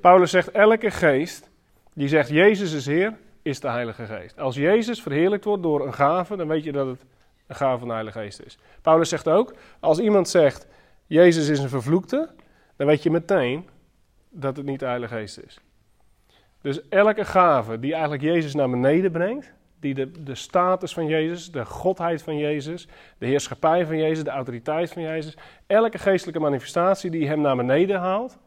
Paulus 0.01 0.31
zegt, 0.31 0.51
elke 0.51 0.91
geest 0.91 1.49
die 1.93 2.07
zegt 2.07 2.29
Jezus 2.29 2.73
is 2.73 2.85
Heer, 2.85 3.17
is 3.41 3.59
de 3.59 3.69
Heilige 3.69 4.05
Geest. 4.05 4.39
Als 4.39 4.55
Jezus 4.55 5.01
verheerlijkt 5.01 5.45
wordt 5.45 5.63
door 5.63 5.85
een 5.85 5.93
gave, 5.93 6.35
dan 6.35 6.47
weet 6.47 6.63
je 6.63 6.71
dat 6.71 6.88
het 6.88 7.05
een 7.47 7.55
gave 7.55 7.77
van 7.77 7.88
de 7.88 7.93
Heilige 7.93 8.19
Geest 8.19 8.41
is. 8.41 8.57
Paulus 8.81 9.09
zegt 9.09 9.27
ook, 9.27 9.53
als 9.79 9.99
iemand 9.99 10.29
zegt 10.29 10.67
Jezus 11.05 11.49
is 11.49 11.59
een 11.59 11.69
vervloekte, 11.69 12.29
dan 12.75 12.88
weet 12.88 13.03
je 13.03 13.11
meteen 13.11 13.69
dat 14.29 14.57
het 14.57 14.65
niet 14.65 14.79
de 14.79 14.85
Heilige 14.85 15.15
Geest 15.15 15.39
is. 15.39 15.59
Dus 16.61 16.88
elke 16.89 17.25
gave 17.25 17.79
die 17.79 17.91
eigenlijk 17.91 18.23
Jezus 18.23 18.53
naar 18.53 18.69
beneden 18.69 19.11
brengt, 19.11 19.53
die 19.79 19.93
de, 19.93 20.24
de 20.24 20.36
status 20.36 20.93
van 20.93 21.07
Jezus, 21.07 21.51
de 21.51 21.65
godheid 21.65 22.24
van 22.24 22.38
Jezus, 22.38 22.88
de 23.17 23.25
heerschappij 23.25 23.86
van 23.86 23.98
Jezus, 23.98 24.24
de 24.24 24.29
autoriteit 24.29 24.91
van 24.91 25.01
Jezus, 25.01 25.38
elke 25.67 25.98
geestelijke 25.98 26.39
manifestatie 26.39 27.12
die 27.12 27.27
hem 27.27 27.41
naar 27.41 27.55
beneden 27.55 28.00
haalt, 28.00 28.38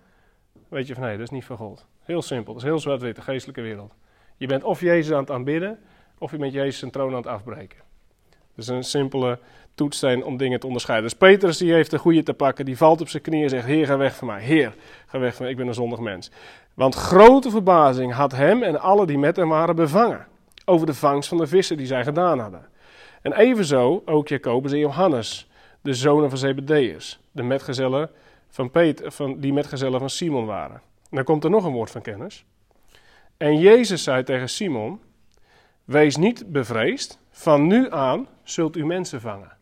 weet 0.68 0.86
je 0.86 0.94
van 0.94 1.02
nee, 1.02 1.16
dat 1.16 1.26
is 1.26 1.30
niet 1.30 1.44
van 1.44 1.56
God. 1.56 1.86
Heel 2.02 2.22
simpel, 2.22 2.52
dat 2.52 2.62
is 2.62 2.68
heel 2.68 2.78
zwart-wit, 2.78 3.16
de 3.16 3.22
geestelijke 3.22 3.60
wereld. 3.60 3.94
Je 4.36 4.46
bent 4.46 4.62
of 4.64 4.80
Jezus 4.80 5.12
aan 5.12 5.20
het 5.20 5.30
aanbidden, 5.30 5.78
of 6.18 6.30
je 6.30 6.36
bent 6.36 6.52
Jezus 6.52 6.78
zijn 6.78 6.90
troon 6.90 7.10
aan 7.10 7.16
het 7.16 7.26
afbreken. 7.26 7.78
Dat 8.30 8.64
is 8.64 8.68
een 8.68 8.84
simpele 8.84 9.38
toetssteen 9.74 10.24
om 10.24 10.36
dingen 10.36 10.60
te 10.60 10.66
onderscheiden. 10.66 11.08
Dus 11.08 11.18
Petrus 11.18 11.56
die 11.56 11.72
heeft 11.72 11.90
de 11.90 11.98
goede 11.98 12.22
te 12.22 12.34
pakken, 12.34 12.64
die 12.64 12.76
valt 12.76 13.00
op 13.00 13.08
zijn 13.08 13.22
knieën 13.22 13.42
en 13.42 13.50
zegt, 13.50 13.66
Heer, 13.66 13.86
ga 13.86 13.96
weg 13.96 14.16
van 14.16 14.26
mij. 14.26 14.42
Heer, 14.42 14.74
ga 15.06 15.18
weg 15.18 15.34
van 15.34 15.42
mij, 15.42 15.52
ik 15.52 15.58
ben 15.58 15.66
een 15.66 15.74
zondig 15.74 15.98
mens. 15.98 16.30
Want 16.74 16.94
grote 16.94 17.50
verbazing 17.50 18.12
had 18.12 18.32
hem 18.32 18.62
en 18.62 18.80
alle 18.80 19.06
die 19.06 19.18
met 19.18 19.36
hem 19.36 19.48
waren 19.48 19.76
bevangen 19.76 20.26
over 20.64 20.86
de 20.86 20.94
vangst 20.94 21.28
van 21.28 21.38
de 21.38 21.46
vissen 21.46 21.76
die 21.76 21.86
zij 21.86 22.04
gedaan 22.04 22.38
hadden. 22.38 22.68
En 23.22 23.32
evenzo 23.32 24.02
ook 24.04 24.28
Jacobus 24.28 24.72
en 24.72 24.78
Johannes, 24.78 25.50
de 25.80 25.94
zonen 25.94 26.28
van 26.28 26.38
Zebedeus, 26.38 27.20
de 27.30 27.42
metgezellen 27.42 28.10
van 28.48 29.40
die 29.40 29.52
metgezellen 29.52 29.98
van 29.98 30.10
Simon 30.10 30.46
waren. 30.46 30.76
En 30.76 31.16
dan 31.16 31.24
komt 31.24 31.44
er 31.44 31.50
nog 31.50 31.64
een 31.64 31.72
woord 31.72 31.90
van 31.90 32.02
kennis. 32.02 32.44
En 33.36 33.58
Jezus 33.58 34.02
zei 34.02 34.22
tegen 34.22 34.48
Simon, 34.48 35.00
wees 35.84 36.16
niet 36.16 36.52
bevreesd, 36.52 37.18
van 37.30 37.66
nu 37.66 37.92
aan 37.92 38.28
zult 38.42 38.76
u 38.76 38.86
mensen 38.86 39.20
vangen. 39.20 39.56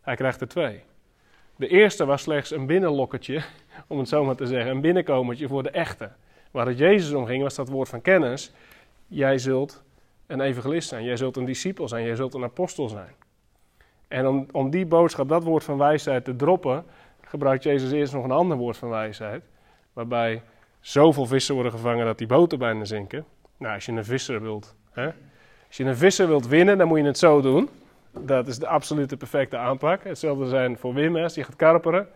Hij 0.00 0.16
krijgt 0.16 0.40
er 0.40 0.48
twee. 0.48 0.82
De 1.56 1.68
eerste 1.68 2.04
was 2.04 2.22
slechts 2.22 2.50
een 2.50 2.66
binnenlokkertje, 2.66 3.42
om 3.86 3.98
het 3.98 4.08
zo 4.08 4.24
maar 4.24 4.36
te 4.36 4.46
zeggen, 4.46 4.70
een 4.70 4.80
binnenkomertje 4.80 5.48
voor 5.48 5.62
de 5.62 5.70
echte. 5.70 6.10
Waar 6.50 6.66
het 6.66 6.78
Jezus 6.78 7.12
om 7.12 7.26
ging, 7.26 7.42
was 7.42 7.54
dat 7.54 7.68
woord 7.68 7.88
van 7.88 8.02
kennis. 8.02 8.52
Jij 9.06 9.38
zult 9.38 9.82
een 10.30 10.40
evangelist 10.40 10.88
zijn, 10.88 11.04
jij 11.04 11.16
zult 11.16 11.36
een 11.36 11.44
discipel 11.44 11.88
zijn, 11.88 12.04
jij 12.04 12.16
zult 12.16 12.34
een 12.34 12.42
apostel 12.42 12.88
zijn. 12.88 13.14
En 14.08 14.26
om, 14.26 14.46
om 14.52 14.70
die 14.70 14.86
boodschap, 14.86 15.28
dat 15.28 15.44
woord 15.44 15.64
van 15.64 15.78
wijsheid 15.78 16.24
te 16.24 16.36
droppen, 16.36 16.84
gebruikt 17.20 17.62
Jezus 17.62 17.90
eerst 17.90 18.12
nog 18.12 18.24
een 18.24 18.30
ander 18.30 18.56
woord 18.56 18.76
van 18.76 18.88
wijsheid. 18.88 19.42
Waarbij 19.92 20.42
zoveel 20.80 21.26
vissen 21.26 21.54
worden 21.54 21.72
gevangen 21.72 22.06
dat 22.06 22.18
die 22.18 22.26
boten 22.26 22.58
bijna 22.58 22.84
zinken. 22.84 23.24
Nou, 23.56 23.74
als 23.74 23.86
je 23.86 23.92
een 23.92 24.04
visser 24.04 24.42
wilt, 24.42 24.74
hè, 24.90 25.06
als 25.66 25.76
je 25.76 25.84
een 25.84 25.96
visser 25.96 26.26
wilt 26.26 26.46
winnen, 26.46 26.78
dan 26.78 26.88
moet 26.88 26.98
je 26.98 27.04
het 27.04 27.18
zo 27.18 27.40
doen. 27.40 27.68
Dat 28.18 28.46
is 28.46 28.58
de 28.58 28.66
absolute 28.66 29.16
perfecte 29.16 29.56
aanpak. 29.56 30.04
Hetzelfde 30.04 30.48
zijn 30.48 30.78
voor 30.78 30.94
Wim, 30.94 31.16
als 31.16 31.34
die 31.34 31.44
gaat 31.44 31.56
karperen. 31.56 32.08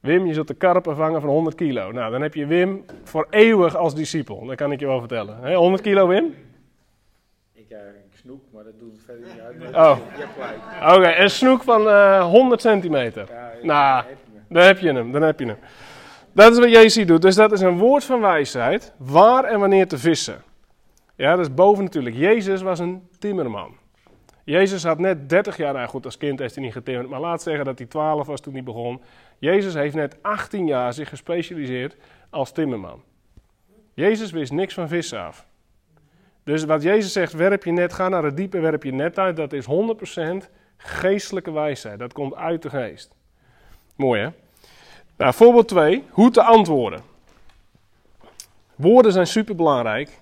Wim, 0.00 0.26
je 0.26 0.34
zult 0.34 0.48
de 0.48 0.54
karpen 0.54 0.96
vangen 0.96 1.20
van 1.20 1.30
100 1.30 1.56
kilo. 1.56 1.92
Nou, 1.92 2.10
dan 2.10 2.22
heb 2.22 2.34
je 2.34 2.46
Wim 2.46 2.84
voor 3.04 3.26
eeuwig 3.30 3.76
als 3.76 3.94
discipel. 3.94 4.46
Dat 4.46 4.56
kan 4.56 4.72
ik 4.72 4.80
je 4.80 4.86
wel 4.86 4.98
vertellen. 4.98 5.54
100 5.54 5.82
kilo, 5.82 6.06
Wim? 6.06 6.34
Ik, 7.70 7.76
ik 8.12 8.18
snoek, 8.18 8.42
maar 8.52 8.64
dat 8.64 8.78
doet 8.78 9.00
verder 9.04 9.26
niet 9.26 9.40
uit. 9.40 9.74
Oh. 9.74 9.98
Oké, 10.96 11.14
een 11.16 11.30
snoek 11.30 11.62
van 11.62 11.86
uh, 11.86 12.24
100 12.24 12.60
centimeter. 12.60 13.26
Ja, 13.30 13.52
nou, 13.62 14.04
dan 14.48 14.62
heb 14.62 14.78
je 14.78 14.92
hem, 14.92 15.12
dan 15.12 15.22
heb 15.22 15.38
je 15.38 15.46
hem. 15.46 15.58
Dat 16.32 16.52
is 16.52 16.58
wat 16.58 16.70
Jezus 16.70 17.06
doet. 17.06 17.22
Dus 17.22 17.34
dat 17.34 17.52
is 17.52 17.60
een 17.60 17.78
woord 17.78 18.04
van 18.04 18.20
wijsheid. 18.20 18.92
Waar 18.96 19.44
en 19.44 19.60
wanneer 19.60 19.88
te 19.88 19.98
vissen. 19.98 20.42
Ja, 21.16 21.36
dat 21.36 21.46
is 21.46 21.54
boven 21.54 21.84
natuurlijk. 21.84 22.16
Jezus 22.16 22.62
was 22.62 22.78
een 22.78 23.08
timmerman. 23.18 23.76
Jezus 24.44 24.84
had 24.84 24.98
net 24.98 25.28
30 25.28 25.56
jaar, 25.56 25.72
nou 25.72 25.88
goed, 25.88 26.04
als 26.04 26.16
kind 26.16 26.38
heeft 26.38 26.54
hij 26.54 26.64
niet 26.64 26.72
getimmerd, 26.72 27.08
maar 27.08 27.20
laat 27.20 27.42
zeggen 27.42 27.64
dat 27.64 27.78
hij 27.78 27.86
12 27.86 28.26
was 28.26 28.40
toen 28.40 28.52
hij 28.52 28.62
begon. 28.62 29.02
Jezus 29.38 29.74
heeft 29.74 29.94
net 29.94 30.16
18 30.22 30.66
jaar 30.66 30.92
zich 30.92 31.08
gespecialiseerd 31.08 31.96
als 32.30 32.52
timmerman. 32.52 33.02
Jezus 33.94 34.30
wist 34.30 34.52
niks 34.52 34.74
van 34.74 34.88
vissen 34.88 35.20
af. 35.20 35.48
Dus 36.50 36.64
wat 36.64 36.82
Jezus 36.82 37.12
zegt, 37.12 37.32
werp 37.32 37.64
je 37.64 37.72
net, 37.72 37.92
ga 37.92 38.08
naar 38.08 38.24
het 38.24 38.36
diepe, 38.36 38.58
werp 38.58 38.82
je 38.82 38.92
net 38.92 39.18
uit, 39.18 39.36
dat 39.36 39.52
is 39.52 39.64
100% 39.64 39.68
geestelijke 40.76 41.52
wijsheid. 41.52 41.98
Dat 41.98 42.12
komt 42.12 42.34
uit 42.34 42.62
de 42.62 42.70
geest. 42.70 43.10
Mooi 43.96 44.20
hè? 44.20 44.28
Nou, 45.16 45.34
voorbeeld 45.34 45.68
2, 45.68 46.04
hoe 46.10 46.30
te 46.30 46.42
antwoorden. 46.42 47.00
Woorden 48.74 49.12
zijn 49.12 49.26
superbelangrijk. 49.26 50.18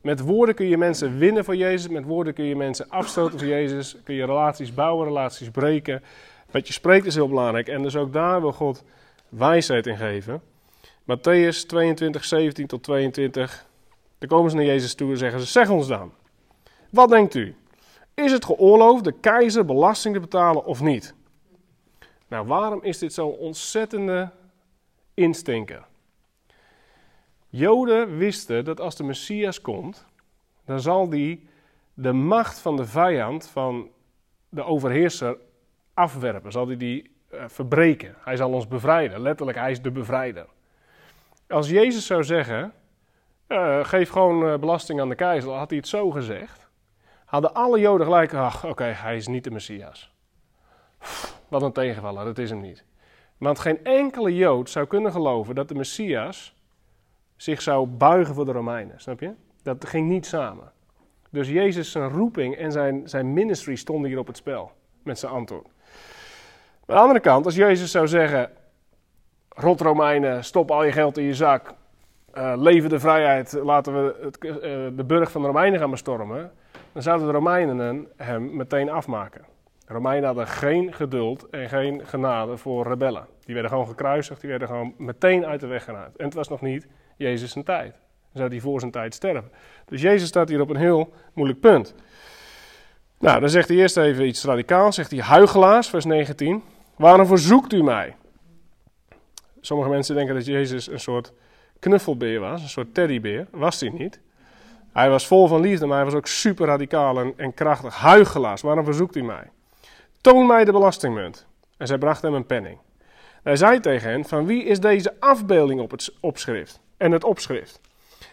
Met 0.00 0.20
woorden 0.20 0.54
kun 0.54 0.66
je 0.66 0.76
mensen 0.76 1.18
winnen 1.18 1.44
voor 1.44 1.56
Jezus, 1.56 1.88
met 1.88 2.04
woorden 2.04 2.34
kun 2.34 2.44
je 2.44 2.56
mensen 2.56 2.88
afstoten 2.88 3.38
voor 3.38 3.48
Jezus, 3.48 3.96
kun 4.04 4.14
je 4.14 4.24
relaties 4.24 4.74
bouwen, 4.74 5.06
relaties 5.06 5.50
breken. 5.50 6.02
Wat 6.50 6.66
je 6.66 6.72
spreekt 6.72 7.06
is 7.06 7.14
heel 7.14 7.28
belangrijk 7.28 7.68
en 7.68 7.82
dus 7.82 7.96
ook 7.96 8.12
daar 8.12 8.40
wil 8.40 8.52
God 8.52 8.84
wijsheid 9.28 9.86
in 9.86 9.96
geven. 9.96 10.42
Matthäus 11.02 11.66
22, 11.66 12.24
17 12.24 12.66
tot 12.66 12.82
22. 12.82 13.70
Dan 14.22 14.30
komen 14.30 14.50
ze 14.50 14.56
naar 14.56 14.64
Jezus 14.64 14.94
toe 14.94 15.10
en 15.10 15.16
zeggen 15.16 15.40
ze, 15.40 15.46
zeg 15.46 15.70
ons 15.70 15.86
dan, 15.86 16.12
wat 16.90 17.08
denkt 17.08 17.34
u? 17.34 17.56
Is 18.14 18.32
het 18.32 18.44
geoorloofd 18.44 19.04
de 19.04 19.12
keizer 19.12 19.64
belasting 19.64 20.14
te 20.14 20.20
betalen 20.20 20.64
of 20.64 20.80
niet? 20.80 21.14
Nou, 22.28 22.46
waarom 22.46 22.82
is 22.82 22.98
dit 22.98 23.12
zo'n 23.12 23.32
ontzettende 23.32 24.30
instinker? 25.14 25.84
Joden 27.48 28.16
wisten 28.16 28.64
dat 28.64 28.80
als 28.80 28.96
de 28.96 29.04
Messias 29.04 29.60
komt, 29.60 30.06
dan 30.64 30.80
zal 30.80 31.08
die 31.08 31.48
de 31.94 32.12
macht 32.12 32.58
van 32.58 32.76
de 32.76 32.86
vijand, 32.86 33.46
van 33.46 33.90
de 34.48 34.62
overheerser, 34.62 35.36
afwerpen. 35.94 36.52
Zal 36.52 36.66
hij 36.66 36.76
die, 36.76 37.02
die 37.02 37.10
uh, 37.38 37.44
verbreken. 37.46 38.14
Hij 38.18 38.36
zal 38.36 38.52
ons 38.52 38.68
bevrijden. 38.68 39.20
Letterlijk, 39.20 39.58
hij 39.58 39.70
is 39.70 39.82
de 39.82 39.90
bevrijder. 39.90 40.46
Als 41.48 41.68
Jezus 41.68 42.06
zou 42.06 42.24
zeggen, 42.24 42.72
uh, 43.52 43.84
geef 43.84 44.10
gewoon 44.10 44.46
uh, 44.46 44.58
belasting 44.58 45.00
aan 45.00 45.08
de 45.08 45.14
keizer, 45.14 45.52
had 45.52 45.68
hij 45.68 45.78
het 45.78 45.88
zo 45.88 46.10
gezegd, 46.10 46.68
hadden 47.24 47.54
alle 47.54 47.80
Joden 47.80 48.06
gelijk, 48.06 48.34
ach 48.34 48.64
oké, 48.64 48.84
hij 48.84 49.16
is 49.16 49.26
niet 49.26 49.44
de 49.44 49.50
Messias. 49.50 50.12
Wat 51.48 51.62
een 51.62 51.72
tegenvaller, 51.72 52.24
dat 52.24 52.38
is 52.38 52.50
hem 52.50 52.60
niet. 52.60 52.84
Want 53.38 53.58
geen 53.58 53.84
enkele 53.84 54.34
Jood 54.34 54.70
zou 54.70 54.86
kunnen 54.86 55.12
geloven 55.12 55.54
dat 55.54 55.68
de 55.68 55.74
Messias 55.74 56.54
zich 57.36 57.62
zou 57.62 57.86
buigen 57.86 58.34
voor 58.34 58.44
de 58.44 58.52
Romeinen, 58.52 59.00
snap 59.00 59.20
je? 59.20 59.32
Dat 59.62 59.86
ging 59.86 60.08
niet 60.08 60.26
samen. 60.26 60.72
Dus 61.30 61.48
Jezus 61.48 61.90
zijn 61.90 62.10
roeping 62.10 62.56
en 62.56 62.72
zijn, 62.72 63.08
zijn 63.08 63.32
ministry 63.32 63.74
stonden 63.74 64.10
hier 64.10 64.18
op 64.18 64.26
het 64.26 64.36
spel, 64.36 64.72
met 65.02 65.18
zijn 65.18 65.32
antwoord. 65.32 65.66
Aan 66.86 66.96
de 66.96 67.02
andere 67.02 67.20
kant, 67.20 67.44
als 67.44 67.54
Jezus 67.54 67.90
zou 67.90 68.08
zeggen, 68.08 68.50
rot 69.48 69.80
Romeinen, 69.80 70.44
stop 70.44 70.70
al 70.70 70.84
je 70.84 70.92
geld 70.92 71.18
in 71.18 71.24
je 71.24 71.34
zak, 71.34 71.74
uh, 72.34 72.52
leven 72.56 72.90
de 72.90 73.00
vrijheid, 73.00 73.52
laten 73.62 73.92
we 73.92 74.16
het, 74.20 74.44
uh, 74.44 74.52
de 74.96 75.04
burg 75.06 75.30
van 75.30 75.40
de 75.40 75.46
Romeinen 75.46 75.80
gaan 75.80 75.90
bestormen, 75.90 76.52
dan 76.92 77.02
zouden 77.02 77.26
de 77.26 77.32
Romeinen 77.32 78.08
hem 78.16 78.56
meteen 78.56 78.90
afmaken. 78.90 79.44
Romeinen 79.86 80.26
hadden 80.26 80.46
geen 80.46 80.92
geduld 80.92 81.48
en 81.50 81.68
geen 81.68 82.06
genade 82.06 82.56
voor 82.56 82.86
rebellen. 82.86 83.26
Die 83.44 83.54
werden 83.54 83.72
gewoon 83.72 83.88
gekruisigd, 83.88 84.40
die 84.40 84.50
werden 84.50 84.68
gewoon 84.68 84.94
meteen 84.98 85.46
uit 85.46 85.60
de 85.60 85.66
weg 85.66 85.84
gehaald. 85.84 86.16
En 86.16 86.24
het 86.24 86.34
was 86.34 86.48
nog 86.48 86.60
niet 86.60 86.86
Jezus 87.16 87.52
zijn 87.52 87.64
tijd. 87.64 87.92
Dan 87.92 88.00
zou 88.32 88.48
hij 88.48 88.60
voor 88.60 88.80
zijn 88.80 88.92
tijd 88.92 89.14
sterven. 89.14 89.50
Dus 89.86 90.02
Jezus 90.02 90.28
staat 90.28 90.48
hier 90.48 90.60
op 90.60 90.70
een 90.70 90.76
heel 90.76 91.12
moeilijk 91.32 91.60
punt. 91.60 91.94
Nou, 93.18 93.40
dan 93.40 93.48
zegt 93.48 93.68
hij 93.68 93.76
eerst 93.76 93.96
even 93.96 94.26
iets 94.26 94.44
radicaals. 94.44 94.94
Zegt 94.94 95.10
hij, 95.10 95.20
huigelaars, 95.20 95.88
vers 95.88 96.04
19. 96.04 96.62
Waarom 96.96 97.26
verzoekt 97.26 97.72
u 97.72 97.82
mij? 97.82 98.16
Sommige 99.60 99.90
mensen 99.90 100.14
denken 100.14 100.34
dat 100.34 100.46
Jezus 100.46 100.90
een 100.90 101.00
soort 101.00 101.32
knuffelbeer 101.82 102.40
was, 102.40 102.62
een 102.62 102.68
soort 102.68 102.94
teddybeer. 102.94 103.46
Was 103.50 103.80
hij 103.80 103.90
niet. 103.90 104.20
Hij 104.92 105.10
was 105.10 105.26
vol 105.26 105.46
van 105.46 105.60
liefde, 105.60 105.86
maar 105.86 105.96
hij 105.96 106.04
was 106.04 106.14
ook 106.14 106.26
super 106.26 106.66
radicaal 106.66 107.32
en, 107.36 107.54
krachtig. 107.54 107.94
Huigelaars, 107.94 108.62
waarom 108.62 108.84
verzoekt 108.84 109.16
u 109.16 109.22
mij? 109.22 109.50
Toon 110.20 110.46
mij 110.46 110.64
de 110.64 110.72
belastingmunt. 110.72 111.46
En 111.76 111.86
zij 111.86 111.98
bracht 111.98 112.22
hem 112.22 112.34
een 112.34 112.46
penning. 112.46 112.78
Hij 113.42 113.56
zei 113.56 113.80
tegen 113.80 114.10
hen, 114.10 114.24
van 114.24 114.46
wie 114.46 114.64
is 114.64 114.80
deze 114.80 115.14
afbeelding 115.20 115.80
op 115.80 115.90
het 115.90 116.14
opschrift? 116.20 116.80
En 116.96 117.12
het 117.12 117.24
opschrift. 117.24 117.80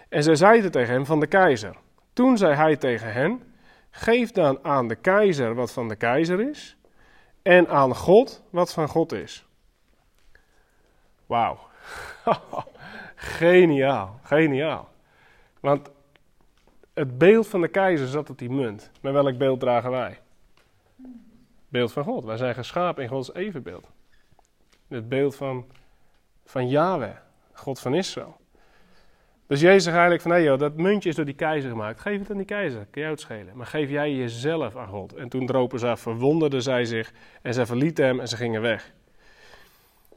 En 0.10 0.24
zij 0.24 0.36
zeiden 0.36 0.72
tegen 0.72 0.94
hem, 0.94 1.06
van 1.06 1.20
de 1.20 1.28
keizer. 1.28 1.76
Toen 2.14 2.38
zei 2.38 2.56
hij 2.56 2.76
tegen 2.76 3.14
hen, 3.14 3.44
geef 3.92 4.32
dan 4.32 4.60
aan 4.62 4.88
de 4.88 4.96
keizer 4.96 5.56
wat 5.56 5.72
van 5.72 5.88
de 5.88 5.96
keizer 5.96 6.50
is, 6.50 6.78
en 7.42 7.68
aan 7.68 7.96
God 7.96 8.44
wat 8.50 8.74
van 8.74 8.88
God 8.88 9.12
is. 9.12 9.46
Wauw. 11.26 11.60
geniaal, 13.20 14.20
geniaal. 14.24 14.90
Want 15.60 15.90
het 16.94 17.18
beeld 17.18 17.48
van 17.48 17.62
de 17.62 17.68
keizer 17.68 18.08
zat 18.08 18.30
op 18.30 18.38
die 18.38 18.50
munt. 18.50 18.92
Maar 19.02 19.14
welk 19.14 19.38
beeld 19.38 19.60
dragen 19.60 19.92
wij? 19.92 20.20
Beeld 21.68 21.92
van 21.92 22.04
God. 22.04 22.26
Wij 22.26 22.38
zijn 22.38 22.56
geschapen 22.56 23.04
in 23.04 23.10
Gods 23.10 23.34
evenbeeld. 23.34 23.88
Het 24.88 25.10
beeld 25.10 25.36
van, 25.36 25.66
van 26.46 26.70
Yahweh, 26.70 27.16
God 27.54 27.80
van 27.80 27.94
Israël. 27.94 28.38
Dus 29.48 29.62
Jezus 29.62 29.84
zegt 29.84 29.96
eigenlijk 29.96 30.22
van, 30.22 30.32
hé 30.32 30.38
joh, 30.38 30.60
dat 30.60 30.78
muntje 30.78 31.10
is 31.10 31.16
door 31.16 31.26
die 31.26 31.34
keizer 31.34 31.70
gemaakt. 31.70 32.00
Geef 32.00 32.20
het 32.20 32.32
aan 32.32 32.38
die 32.38 32.46
keizer, 32.46 32.88
kan 32.92 33.02
jou 33.02 33.14
het 33.14 33.22
schelen. 33.22 33.58
Maar 33.58 33.66
geef 33.66 33.90
jij 33.90 34.16
jezelf 34.16 34.76
aan 34.76 34.88
God. 34.88 35.14
En 35.14 35.30
toen 35.30 35.46
dropen 35.46 35.80
ze 35.80 35.88
af, 35.88 36.00
verwonderden 36.00 36.62
zij 36.62 36.86
zich 36.86 37.14
en 37.42 37.54
zij 37.54 37.66
verlieten 37.66 38.06
hem 38.06 38.20
en 38.20 38.28
ze 38.28 38.36
gingen 38.36 38.62
weg. 38.62 38.92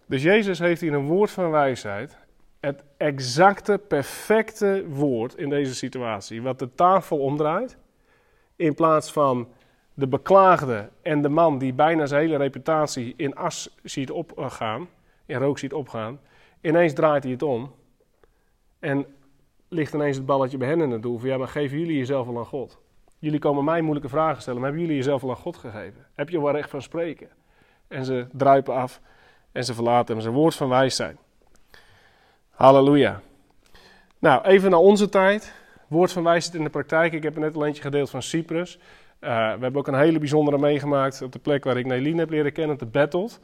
Dus 0.07 0.23
Jezus 0.23 0.59
heeft 0.59 0.81
hier 0.81 0.93
een 0.93 1.07
woord 1.07 1.31
van 1.31 1.51
wijsheid. 1.51 2.17
Het 2.62 2.85
exacte, 2.97 3.78
perfecte 3.88 4.85
woord 4.88 5.35
in 5.35 5.49
deze 5.49 5.75
situatie. 5.75 6.42
Wat 6.42 6.59
de 6.59 6.75
tafel 6.75 7.19
omdraait 7.19 7.76
In 8.57 8.75
plaats 8.75 9.12
van 9.12 9.49
de 9.95 10.07
beklaagde 10.07 10.90
en 11.02 11.23
de 11.23 11.28
man 11.28 11.59
die 11.59 11.73
bijna 11.73 12.07
zijn 12.07 12.23
hele 12.23 12.37
reputatie 12.37 13.14
in 13.16 13.35
as 13.35 13.76
ziet 13.83 14.11
opgaan, 14.11 14.88
in 15.26 15.38
rook 15.38 15.59
ziet 15.59 15.73
opgaan. 15.73 16.21
Ineens 16.61 16.92
draait 16.92 17.23
hij 17.23 17.33
het 17.33 17.42
om. 17.42 17.75
En 18.78 19.07
ligt 19.69 19.95
ineens 19.95 20.16
het 20.16 20.26
balletje 20.26 20.57
bij 20.57 20.69
hen 20.69 20.81
in 20.81 20.90
het 20.90 21.02
doel. 21.02 21.19
Van 21.19 21.28
ja, 21.28 21.37
maar 21.37 21.49
geven 21.49 21.78
jullie 21.78 21.97
jezelf 21.97 22.28
al 22.28 22.38
aan 22.38 22.47
God? 22.47 22.78
Jullie 23.19 23.38
komen 23.38 23.64
mij 23.64 23.81
moeilijke 23.81 24.09
vragen 24.09 24.40
stellen, 24.42 24.61
maar 24.61 24.69
hebben 24.69 24.87
jullie 24.87 25.02
jezelf 25.02 25.23
al 25.23 25.31
aan 25.31 25.37
God 25.37 25.57
gegeven? 25.57 26.07
Heb 26.14 26.28
je 26.28 26.40
wel 26.40 26.52
recht 26.52 26.71
van 26.71 26.83
spreken? 26.83 27.28
En 27.88 28.04
ze 28.04 28.26
druipen 28.33 28.75
af 28.75 29.00
en 29.52 29.64
ze 29.64 29.75
verlaten 29.75 30.14
hem. 30.14 30.23
Zijn 30.23 30.35
woord 30.35 30.54
van 30.54 30.69
wijsheid. 30.69 31.16
Halleluja. 32.53 33.21
Nou, 34.19 34.43
even 34.45 34.71
naar 34.71 34.79
onze 34.79 35.09
tijd. 35.09 35.55
Woord 35.89 36.13
van 36.13 36.23
wijsheid 36.23 36.55
in 36.55 36.65
de 36.65 36.71
praktijk. 36.71 37.13
Ik 37.13 37.23
heb 37.23 37.35
er 37.35 37.41
net 37.41 37.55
al 37.55 37.67
eentje 37.67 37.83
gedeeld 37.83 38.11
van 38.11 38.23
Cyprus. 38.23 38.77
Uh, 38.77 39.29
we 39.31 39.61
hebben 39.61 39.77
ook 39.77 39.87
een 39.87 39.99
hele 39.99 40.19
bijzondere 40.19 40.59
meegemaakt 40.59 41.23
op 41.23 41.33
de 41.33 41.39
plek 41.39 41.65
waar 41.65 41.77
ik 41.77 41.87
Neline 41.87 42.19
heb 42.19 42.31
leren 42.31 42.53
kennen, 42.53 42.79
de 42.79 42.87
Battled. 42.87 43.41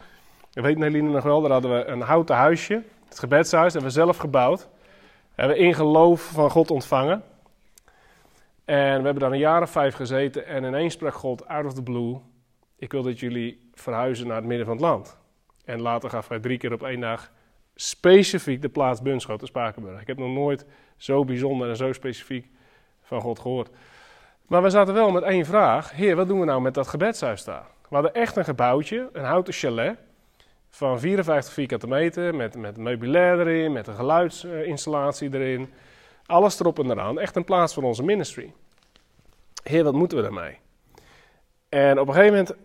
Je 0.50 0.60
weet 0.60 0.78
Neline 0.78 1.10
nog 1.10 1.22
wel, 1.22 1.40
daar 1.40 1.50
hadden 1.50 1.70
we 1.70 1.84
een 1.84 2.00
houten 2.00 2.36
huisje. 2.36 2.82
Het 3.08 3.18
gebedshuis 3.18 3.72
hebben 3.72 3.90
we 3.90 3.96
zelf 3.96 4.16
gebouwd. 4.16 4.68
Hebben 5.34 5.56
we 5.56 5.62
in 5.62 5.74
geloof 5.74 6.22
van 6.22 6.50
God 6.50 6.70
ontvangen. 6.70 7.22
En 8.64 8.98
we 8.98 9.04
hebben 9.04 9.18
daar 9.18 9.32
een 9.32 9.38
jaar 9.38 9.62
of 9.62 9.70
vijf 9.70 9.94
gezeten 9.94 10.46
en 10.46 10.64
ineens 10.64 10.94
sprak 10.94 11.14
God 11.14 11.48
out 11.48 11.64
of 11.64 11.74
the 11.74 11.82
blue. 11.82 12.18
Ik 12.76 12.92
wil 12.92 13.02
dat 13.02 13.20
jullie 13.20 13.70
verhuizen 13.74 14.26
naar 14.26 14.36
het 14.36 14.46
midden 14.46 14.66
van 14.66 14.76
het 14.76 14.84
land. 14.84 15.18
En 15.64 15.80
later 15.80 16.10
gaf 16.10 16.28
hij 16.28 16.38
drie 16.38 16.58
keer 16.58 16.72
op 16.72 16.82
één 16.82 17.00
dag 17.00 17.30
specifiek 17.80 18.62
de 18.62 18.68
plaats 18.68 19.02
Bunschoten, 19.02 19.46
Spakenburg. 19.46 20.00
Ik 20.00 20.06
heb 20.06 20.18
nog 20.18 20.30
nooit 20.30 20.66
zo 20.96 21.24
bijzonder 21.24 21.68
en 21.68 21.76
zo 21.76 21.92
specifiek 21.92 22.46
van 23.02 23.20
God 23.20 23.38
gehoord. 23.38 23.70
Maar 24.46 24.62
we 24.62 24.70
zaten 24.70 24.94
wel 24.94 25.10
met 25.10 25.22
één 25.22 25.44
vraag. 25.44 25.92
Heer, 25.92 26.16
wat 26.16 26.28
doen 26.28 26.40
we 26.40 26.46
nou 26.46 26.60
met 26.60 26.74
dat 26.74 26.88
gebedshuis 26.88 27.44
daar? 27.44 27.66
We 27.88 27.94
hadden 27.94 28.14
echt 28.14 28.36
een 28.36 28.44
gebouwtje, 28.44 29.08
een 29.12 29.24
houten 29.24 29.52
chalet 29.52 29.98
van 30.68 31.00
54 31.00 31.52
vierkante 31.52 31.86
meter, 31.86 32.34
met, 32.34 32.56
met 32.56 32.76
meubilair 32.76 33.40
erin, 33.40 33.72
met 33.72 33.86
een 33.86 33.94
geluidsinstallatie 33.94 35.34
erin. 35.34 35.72
Alles 36.26 36.60
erop 36.60 36.78
en 36.78 36.90
eraan. 36.90 37.18
Echt 37.18 37.36
een 37.36 37.44
plaats 37.44 37.74
voor 37.74 37.82
onze 37.82 38.02
ministry. 38.02 38.52
Heer, 39.62 39.84
wat 39.84 39.94
moeten 39.94 40.16
we 40.16 40.24
daarmee? 40.24 40.58
En 41.68 41.98
op 41.98 42.08
een 42.08 42.14
gegeven 42.14 42.36
moment 42.36 42.56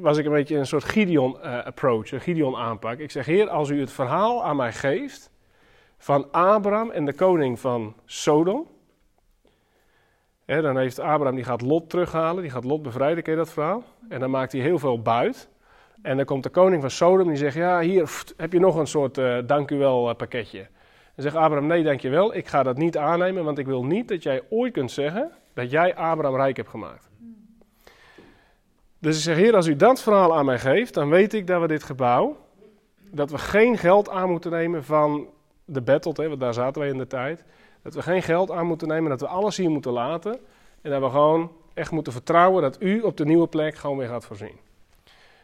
was 0.00 0.18
ik 0.18 0.24
een 0.24 0.32
beetje 0.32 0.56
een 0.56 0.66
soort 0.66 0.84
Gideon-approach, 0.84 2.12
een 2.12 2.20
Gideon-aanpak. 2.20 2.98
Ik 2.98 3.10
zeg, 3.10 3.26
Heer, 3.26 3.48
als 3.48 3.68
u 3.68 3.80
het 3.80 3.92
verhaal 3.92 4.44
aan 4.44 4.56
mij 4.56 4.72
geeft 4.72 5.30
van 5.98 6.30
Abraham 6.30 6.90
en 6.90 7.04
de 7.04 7.12
koning 7.12 7.60
van 7.60 7.94
Sodom. 8.04 8.66
Dan 10.46 10.78
heeft 10.78 10.98
Abraham, 10.98 11.34
die 11.34 11.44
gaat 11.44 11.62
Lot 11.62 11.90
terughalen, 11.90 12.42
die 12.42 12.50
gaat 12.50 12.64
Lot 12.64 12.82
bevrijden, 12.82 13.22
ken 13.22 13.32
je 13.32 13.38
dat 13.38 13.52
verhaal? 13.52 13.82
En 14.08 14.20
dan 14.20 14.30
maakt 14.30 14.52
hij 14.52 14.60
heel 14.60 14.78
veel 14.78 15.02
buit. 15.02 15.48
En 16.02 16.16
dan 16.16 16.26
komt 16.26 16.42
de 16.42 16.48
koning 16.48 16.80
van 16.80 16.90
Sodom 16.90 17.28
die 17.28 17.36
zegt, 17.36 17.54
ja, 17.54 17.80
hier 17.80 18.10
heb 18.36 18.52
je 18.52 18.60
nog 18.60 18.76
een 18.76 18.86
soort 18.86 19.18
uh, 19.18 19.38
dank 19.46 19.70
u 19.70 19.78
wel 19.78 20.08
uh, 20.08 20.14
pakketje. 20.14 20.66
En 21.14 21.22
zegt 21.22 21.36
Abraham, 21.36 21.66
nee, 21.66 21.82
dank 21.82 22.00
je 22.00 22.08
wel, 22.08 22.34
ik 22.34 22.46
ga 22.46 22.62
dat 22.62 22.76
niet 22.76 22.98
aannemen, 22.98 23.44
want 23.44 23.58
ik 23.58 23.66
wil 23.66 23.84
niet 23.84 24.08
dat 24.08 24.22
jij 24.22 24.42
ooit 24.48 24.72
kunt 24.72 24.90
zeggen 24.90 25.30
dat 25.54 25.70
jij 25.70 25.94
Abraham 25.94 26.36
rijk 26.36 26.56
hebt 26.56 26.68
gemaakt. 26.68 27.09
Dus 29.00 29.16
ik 29.16 29.22
zeg, 29.22 29.36
heer, 29.36 29.56
als 29.56 29.66
u 29.66 29.76
dat 29.76 30.02
verhaal 30.02 30.36
aan 30.36 30.44
mij 30.44 30.58
geeft, 30.58 30.94
dan 30.94 31.08
weet 31.08 31.34
ik 31.34 31.46
dat 31.46 31.60
we 31.60 31.66
dit 31.66 31.82
gebouw, 31.82 32.36
dat 33.10 33.30
we 33.30 33.38
geen 33.38 33.78
geld 33.78 34.08
aan 34.10 34.30
moeten 34.30 34.50
nemen 34.50 34.84
van 34.84 35.28
de 35.64 35.80
battle, 35.80 36.12
hè, 36.16 36.28
want 36.28 36.40
daar 36.40 36.54
zaten 36.54 36.80
wij 36.80 36.90
in 36.90 36.98
de 36.98 37.06
tijd. 37.06 37.44
Dat 37.82 37.94
we 37.94 38.02
geen 38.02 38.22
geld 38.22 38.50
aan 38.50 38.66
moeten 38.66 38.88
nemen, 38.88 39.10
dat 39.10 39.20
we 39.20 39.26
alles 39.26 39.56
hier 39.56 39.70
moeten 39.70 39.92
laten. 39.92 40.38
En 40.82 40.90
dat 40.90 41.00
we 41.00 41.10
gewoon 41.10 41.52
echt 41.74 41.90
moeten 41.90 42.12
vertrouwen 42.12 42.62
dat 42.62 42.82
u 42.82 43.00
op 43.00 43.16
de 43.16 43.24
nieuwe 43.24 43.46
plek 43.46 43.74
gewoon 43.74 43.96
weer 43.96 44.08
gaat 44.08 44.24
voorzien. 44.24 44.56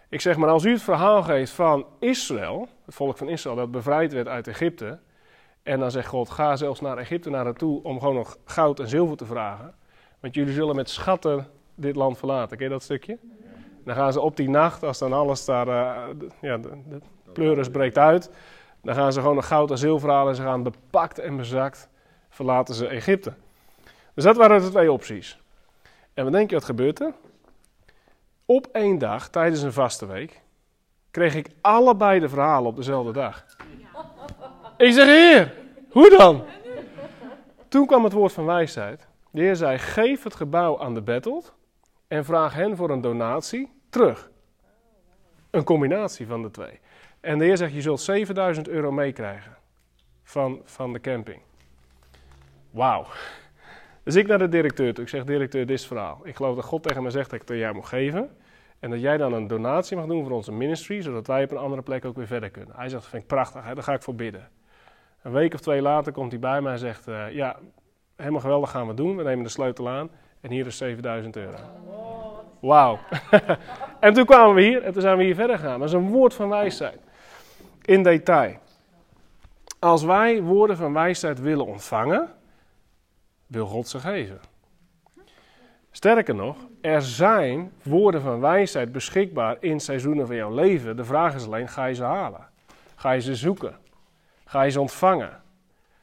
Ik 0.08 0.20
zeg 0.20 0.36
maar, 0.36 0.48
als 0.48 0.64
u 0.64 0.72
het 0.72 0.82
verhaal 0.82 1.22
geeft 1.22 1.52
van 1.52 1.86
Israël, 1.98 2.68
het 2.85 2.94
volk 2.94 3.16
van 3.16 3.28
Israël 3.28 3.57
dat 3.57 3.70
bevrijd 3.70 4.12
werd 4.12 4.28
uit 4.28 4.48
Egypte. 4.48 4.98
En 5.62 5.81
dan 5.81 5.90
zegt 5.90 6.09
God, 6.09 6.31
ga 6.31 6.57
zelfs 6.57 6.81
naar 6.81 6.98
Egypte 6.98 7.31
naar 7.31 7.44
naartoe 7.44 7.83
om 7.83 7.98
gewoon 7.98 8.14
nog 8.14 8.37
goud 8.44 8.81
en 8.81 8.88
zilver 8.88 9.16
te 9.16 9.26
vragen. 9.26 9.74
Want 10.20 10.35
jullie 10.35 10.54
zullen 10.54 10.76
met 10.76 10.90
schatten 10.90 11.46
dit 11.74 11.96
land 11.96 12.18
verlaten. 12.18 12.57
Ken 12.57 12.66
je 12.66 12.72
dat 12.72 12.83
stukje? 12.83 13.18
Dan 13.87 13.94
gaan 13.94 14.12
ze 14.12 14.20
op 14.20 14.37
die 14.37 14.49
nacht, 14.49 14.83
als 14.83 14.99
dan 14.99 15.12
alles 15.12 15.44
daar, 15.44 15.68
uh, 15.68 16.14
ja, 16.40 16.57
de, 16.57 16.68
de 16.88 17.01
pleuris 17.33 17.68
breekt 17.68 17.99
uit. 17.99 18.31
Dan 18.83 18.94
gaan 18.94 19.12
ze 19.12 19.20
gewoon 19.20 19.35
nog 19.35 19.46
goud 19.46 19.70
en 19.70 19.79
zilver 19.79 20.11
halen 20.11 20.29
en 20.29 20.37
ze 20.37 20.42
gaan 20.42 20.62
bepakt 20.62 21.18
en 21.18 21.37
bezakt 21.37 21.88
verlaten 22.29 22.75
ze 22.75 22.87
Egypte. 22.87 23.33
Dus 24.14 24.25
dat 24.25 24.37
waren 24.37 24.62
de 24.62 24.68
twee 24.68 24.92
opties. 24.92 25.38
En 26.14 26.25
wat 26.25 26.33
denk 26.33 26.51
je 26.51 26.57
wat 26.57 26.64
gebeurt 26.64 27.01
er? 27.01 27.12
Op 28.44 28.66
één 28.72 28.99
dag, 28.99 29.29
tijdens 29.29 29.62
een 29.62 29.72
vaste 29.72 30.07
week, 30.07 30.42
kreeg 31.11 31.35
ik 31.35 31.49
allebei 31.61 32.20
de 32.20 32.29
verhalen 32.29 32.70
op 32.70 32.77
dezelfde 32.77 33.12
dag. 33.12 33.44
Ik 34.77 34.92
zeg, 34.92 35.07
heer, 35.07 35.55
hoe 35.90 36.11
dan? 36.11 36.44
Toen 37.68 37.87
kwam 37.87 38.05
het 38.05 38.12
woord 38.12 38.33
van 38.33 38.44
wijsheid. 38.44 39.07
De 39.31 39.40
heer 39.40 39.57
zei, 39.57 39.79
geef 39.79 40.22
het 40.22 40.35
gebouw 40.35 40.81
aan 40.81 40.94
de 40.94 41.03
battled 41.03 41.53
en 42.09 42.25
vraag 42.25 42.55
hen 42.55 42.77
voor 42.77 42.90
een 42.90 43.01
donatie 43.01 43.75
terug. 43.96 44.30
Een 45.50 45.64
combinatie 45.64 46.26
van 46.26 46.42
de 46.42 46.50
twee. 46.50 46.80
En 47.20 47.38
de 47.38 47.44
heer 47.44 47.56
zegt, 47.56 47.72
je 47.72 47.80
zult 47.80 48.00
7000 48.00 48.68
euro 48.68 48.92
meekrijgen 48.92 49.56
van, 50.22 50.61
van 50.64 50.92
de 50.92 51.00
camping. 51.00 51.40
Wauw. 52.70 53.06
Dus 54.02 54.14
ik 54.14 54.26
naar 54.26 54.38
de 54.38 54.48
directeur 54.48 54.94
toe. 54.94 55.04
Ik 55.04 55.11
zeg, 55.11 55.24
directeur, 55.24 55.66
dit 55.66 55.78
is 55.78 55.87
verhaal. 55.87 56.20
Ik 56.22 56.37
geloof 56.37 56.56
dat 56.56 56.64
God 56.64 56.82
tegen 56.82 57.02
me 57.02 57.11
zegt 57.11 57.30
dat 57.30 57.35
ik 57.35 57.40
het 57.40 57.50
aan 57.50 57.56
jou 57.56 57.74
moet 57.74 57.87
geven. 57.87 58.37
En 58.78 58.90
dat 58.90 59.00
jij 59.00 59.16
dan 59.16 59.32
een 59.32 59.46
donatie 59.46 59.96
mag 59.96 60.06
doen 60.06 60.22
voor 60.22 60.32
onze 60.32 60.52
ministry, 60.52 61.02
zodat 61.02 61.26
wij 61.26 61.44
op 61.44 61.50
een 61.50 61.56
andere 61.56 61.82
plek 61.82 62.04
ook 62.04 62.16
weer 62.16 62.26
verder 62.26 62.50
kunnen. 62.50 62.76
Hij 62.76 62.88
zegt, 62.88 63.02
dat 63.02 63.11
vind 63.11 63.22
ik 63.22 63.28
prachtig, 63.28 63.64
hè? 63.64 63.74
daar 63.74 63.85
ga 63.85 63.92
ik 63.92 64.02
voor 64.02 64.14
bidden. 64.14 64.48
Een 65.22 65.32
week 65.32 65.54
of 65.54 65.61
twee 65.61 65.82
later 65.82 66.12
komt 66.12 66.30
hij 66.30 66.40
bij 66.40 66.61
mij 66.61 66.72
en 66.72 66.78
zegt, 66.78 67.09
uh, 67.09 67.32
ja, 67.32 67.56
helemaal 68.16 68.40
geweldig 68.40 68.70
gaan 68.70 68.87
we 68.87 68.94
doen. 68.94 69.16
We 69.16 69.22
nemen 69.22 69.44
de 69.44 69.50
sleutel 69.50 69.88
aan 69.88 70.11
en 70.40 70.50
hier 70.50 70.66
is 70.66 70.76
7000 70.76 71.37
euro. 71.37 71.56
Wauw. 72.61 72.98
en 74.00 74.14
toen 74.14 74.24
kwamen 74.24 74.54
we 74.54 74.62
hier 74.62 74.82
en 74.82 74.92
toen 74.92 75.02
zijn 75.02 75.16
we 75.16 75.24
hier 75.24 75.35
verder 75.35 75.59
gegaan. 75.59 75.78
Dat 75.78 75.88
is 75.88 75.94
een 75.94 76.11
woord 76.11 76.35
van 76.35 76.48
wijsheid. 76.48 76.98
In 77.85 78.02
detail. 78.02 78.56
Als 79.78 80.04
wij 80.04 80.42
woorden 80.42 80.76
van 80.76 80.92
wijsheid 80.92 81.40
willen 81.40 81.66
ontvangen, 81.66 82.28
wil 83.46 83.66
God 83.66 83.88
ze 83.88 83.98
geven. 83.98 84.40
Sterker 85.90 86.35
nog, 86.35 86.56
er 86.80 87.02
zijn 87.02 87.72
woorden 87.82 88.20
van 88.20 88.40
wijsheid 88.40 88.92
beschikbaar 88.92 89.56
in 89.61 89.80
seizoenen 89.80 90.26
van 90.26 90.37
jouw 90.37 90.54
leven. 90.54 90.96
De 90.96 91.04
vraag 91.04 91.35
is 91.35 91.46
alleen, 91.46 91.68
ga 91.68 91.85
je 91.85 91.94
ze 91.94 92.02
halen? 92.02 92.48
Ga 92.94 93.11
je 93.11 93.20
ze 93.20 93.35
zoeken? 93.35 93.76
Ga 94.44 94.62
je 94.62 94.70
ze 94.70 94.80
ontvangen? 94.80 95.42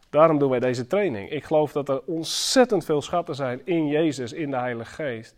Daarom 0.09 0.39
doen 0.39 0.49
wij 0.49 0.59
deze 0.59 0.87
training. 0.87 1.29
Ik 1.29 1.43
geloof 1.43 1.71
dat 1.71 1.89
er 1.89 2.01
ontzettend 2.05 2.85
veel 2.85 3.01
schatten 3.01 3.35
zijn 3.35 3.61
in 3.65 3.87
Jezus, 3.87 4.33
in 4.33 4.51
de 4.51 4.57
Heilige 4.57 4.91
Geest. 4.91 5.35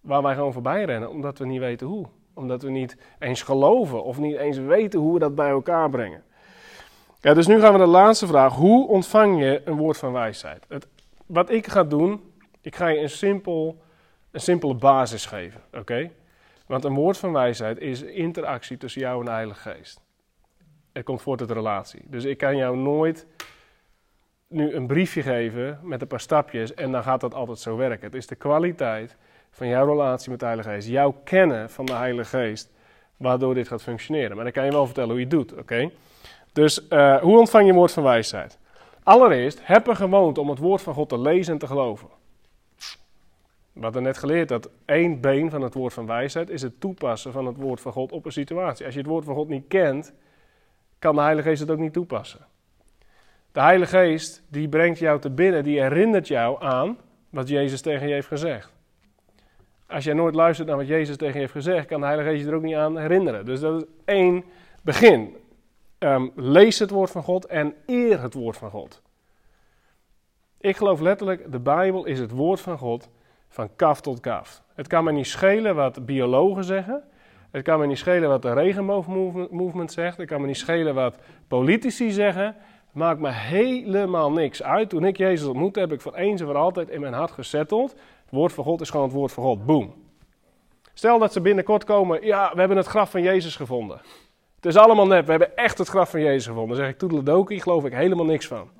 Waar 0.00 0.22
wij 0.22 0.34
gewoon 0.34 0.52
voorbij 0.52 0.84
rennen, 0.84 1.10
omdat 1.10 1.38
we 1.38 1.46
niet 1.46 1.60
weten 1.60 1.86
hoe. 1.86 2.06
Omdat 2.34 2.62
we 2.62 2.70
niet 2.70 2.96
eens 3.18 3.42
geloven 3.42 4.04
of 4.04 4.18
niet 4.18 4.36
eens 4.36 4.58
weten 4.58 5.00
hoe 5.00 5.12
we 5.12 5.18
dat 5.18 5.34
bij 5.34 5.48
elkaar 5.48 5.90
brengen. 5.90 6.22
Ja, 7.20 7.34
dus 7.34 7.46
nu 7.46 7.60
gaan 7.60 7.72
we 7.72 7.78
naar 7.78 7.86
de 7.86 7.92
laatste 7.92 8.26
vraag. 8.26 8.54
Hoe 8.54 8.88
ontvang 8.88 9.40
je 9.40 9.62
een 9.64 9.76
woord 9.76 9.96
van 9.96 10.12
wijsheid? 10.12 10.64
Het, 10.68 10.88
wat 11.26 11.50
ik 11.50 11.66
ga 11.66 11.84
doen, 11.84 12.32
ik 12.60 12.76
ga 12.76 12.88
je 12.88 13.00
een, 13.00 13.10
simpel, 13.10 13.82
een 14.30 14.40
simpele 14.40 14.74
basis 14.74 15.26
geven. 15.26 15.60
Oké? 15.72 16.10
Want 16.66 16.84
een 16.84 16.94
woord 16.94 17.18
van 17.18 17.32
wijsheid 17.32 17.78
is 17.78 18.02
interactie 18.02 18.76
tussen 18.76 19.00
jou 19.00 19.18
en 19.18 19.24
de 19.24 19.30
Heilige 19.30 19.70
Geest. 19.70 20.00
Het 20.92 21.04
komt 21.04 21.22
voort 21.22 21.40
uit 21.40 21.50
relatie. 21.50 22.02
Dus 22.06 22.24
ik 22.24 22.38
kan 22.38 22.56
jou 22.56 22.76
nooit 22.76 23.26
nu 24.48 24.74
een 24.74 24.86
briefje 24.86 25.22
geven 25.22 25.80
met 25.82 26.00
een 26.00 26.06
paar 26.06 26.20
stapjes 26.20 26.74
en 26.74 26.92
dan 26.92 27.02
gaat 27.02 27.20
dat 27.20 27.34
altijd 27.34 27.58
zo 27.58 27.76
werken. 27.76 28.06
Het 28.06 28.14
is 28.14 28.26
de 28.26 28.34
kwaliteit 28.34 29.16
van 29.50 29.68
jouw 29.68 29.86
relatie 29.86 30.30
met 30.30 30.38
de 30.38 30.44
Heilige 30.44 30.70
Geest, 30.70 30.88
jouw 30.88 31.14
kennen 31.24 31.70
van 31.70 31.84
de 31.84 31.92
Heilige 31.92 32.36
Geest, 32.36 32.70
waardoor 33.16 33.54
dit 33.54 33.68
gaat 33.68 33.82
functioneren. 33.82 34.34
Maar 34.34 34.44
dan 34.44 34.52
kan 34.52 34.64
je 34.64 34.70
wel 34.70 34.86
vertellen 34.86 35.10
hoe 35.10 35.18
je 35.18 35.24
het 35.24 35.34
doet, 35.34 35.52
oké? 35.58 35.90
Dus 36.52 36.86
uh, 36.90 37.16
hoe 37.16 37.38
ontvang 37.38 37.66
je 37.66 37.72
woord 37.72 37.92
van 37.92 38.02
wijsheid? 38.02 38.58
Allereerst, 39.02 39.60
heb 39.62 39.88
er 39.88 39.96
gewoond 39.96 40.38
om 40.38 40.48
het 40.48 40.58
woord 40.58 40.82
van 40.82 40.94
God 40.94 41.08
te 41.08 41.18
lezen 41.18 41.52
en 41.52 41.58
te 41.58 41.66
geloven. 41.66 42.08
We 43.72 43.80
hadden 43.82 44.02
net 44.02 44.18
geleerd 44.18 44.48
dat 44.48 44.70
één 44.84 45.20
been 45.20 45.50
van 45.50 45.62
het 45.62 45.74
woord 45.74 45.92
van 45.92 46.06
wijsheid 46.06 46.50
is 46.50 46.62
het 46.62 46.80
toepassen 46.80 47.32
van 47.32 47.46
het 47.46 47.56
woord 47.56 47.80
van 47.80 47.92
God 47.92 48.12
op 48.12 48.24
een 48.24 48.32
situatie. 48.32 48.84
Als 48.84 48.94
je 48.94 49.00
het 49.00 49.08
woord 49.08 49.24
van 49.24 49.34
God 49.34 49.48
niet 49.48 49.64
kent, 49.68 50.12
kan 50.98 51.14
de 51.14 51.20
Heilige 51.20 51.48
Geest 51.48 51.60
het 51.60 51.70
ook 51.70 51.78
niet 51.78 51.92
toepassen. 51.92 52.46
De 53.52 53.60
Heilige 53.60 53.96
Geest 53.96 54.42
die 54.48 54.68
brengt 54.68 54.98
jou 54.98 55.20
te 55.20 55.30
binnen, 55.30 55.64
die 55.64 55.80
herinnert 55.80 56.28
jou 56.28 56.62
aan 56.62 56.98
wat 57.30 57.48
Jezus 57.48 57.80
tegen 57.80 58.08
je 58.08 58.14
heeft 58.14 58.26
gezegd. 58.26 58.72
Als 59.90 60.04
jij 60.04 60.14
nooit 60.14 60.34
luistert 60.34 60.68
naar 60.68 60.76
wat 60.76 60.86
Jezus 60.86 61.16
tegen 61.16 61.34
je 61.34 61.40
heeft 61.40 61.52
gezegd, 61.52 61.86
kan 61.86 62.00
de 62.00 62.06
Heilige 62.06 62.30
Geest 62.30 62.42
je 62.42 62.48
er 62.50 62.56
ook 62.56 62.62
niet 62.62 62.74
aan 62.74 62.98
herinneren. 62.98 63.44
Dus 63.44 63.60
dat 63.60 63.82
is 63.82 63.88
één 64.04 64.44
begin. 64.82 65.36
Um, 65.98 66.32
lees 66.34 66.78
het 66.78 66.90
woord 66.90 67.10
van 67.10 67.22
God 67.22 67.46
en 67.46 67.74
eer 67.86 68.20
het 68.20 68.34
woord 68.34 68.56
van 68.56 68.70
God. 68.70 69.02
Ik 70.60 70.76
geloof 70.76 71.00
letterlijk, 71.00 71.52
de 71.52 71.58
Bijbel 71.58 72.04
is 72.04 72.18
het 72.18 72.30
woord 72.30 72.60
van 72.60 72.78
God 72.78 73.08
Van 73.48 73.76
kaf 73.76 74.00
tot 74.00 74.20
kaf. 74.20 74.62
Het 74.74 74.86
kan 74.86 75.04
me 75.04 75.12
niet 75.12 75.26
schelen 75.26 75.74
wat 75.74 76.06
biologen 76.06 76.64
zeggen. 76.64 77.02
Het 77.50 77.62
kan 77.62 77.78
me 77.80 77.86
niet 77.86 77.98
schelen 77.98 78.28
wat 78.28 78.42
de 78.42 78.52
regenboogmovement 78.52 79.92
zegt. 79.92 80.16
Het 80.16 80.28
kan 80.28 80.40
me 80.40 80.46
niet 80.46 80.56
schelen 80.56 80.94
wat 80.94 81.18
politici 81.48 82.10
zeggen. 82.10 82.56
Maakt 82.92 83.20
me 83.20 83.30
helemaal 83.30 84.32
niks 84.32 84.62
uit. 84.62 84.88
Toen 84.88 85.04
ik 85.04 85.16
Jezus 85.16 85.46
ontmoette, 85.46 85.80
heb 85.80 85.92
ik 85.92 86.00
voor 86.00 86.14
eens 86.14 86.40
en 86.40 86.46
voor 86.46 86.56
altijd 86.56 86.90
in 86.90 87.00
mijn 87.00 87.12
hart 87.12 87.30
gezetteld. 87.30 87.94
Het 88.30 88.38
woord 88.38 88.52
van 88.52 88.64
God 88.64 88.80
is 88.80 88.90
gewoon 88.90 89.06
het 89.06 89.14
woord 89.14 89.32
van 89.32 89.44
God. 89.44 89.66
Boom. 89.66 89.94
Stel 90.94 91.18
dat 91.18 91.32
ze 91.32 91.40
binnenkort 91.40 91.84
komen. 91.84 92.24
Ja, 92.26 92.50
we 92.52 92.58
hebben 92.58 92.76
het 92.76 92.86
graf 92.86 93.10
van 93.10 93.22
Jezus 93.22 93.56
gevonden. 93.56 94.00
Het 94.56 94.66
is 94.66 94.76
allemaal 94.76 95.06
nep. 95.06 95.24
We 95.24 95.30
hebben 95.30 95.56
echt 95.56 95.78
het 95.78 95.88
graf 95.88 96.10
van 96.10 96.20
Jezus 96.20 96.46
gevonden. 96.46 96.68
Dan 96.68 96.84
zeg 96.84 96.88
ik 96.88 96.98
toedeledokie, 96.98 97.60
geloof 97.60 97.84
ik 97.84 97.92
helemaal 97.92 98.24
niks 98.24 98.46
van. 98.46 98.70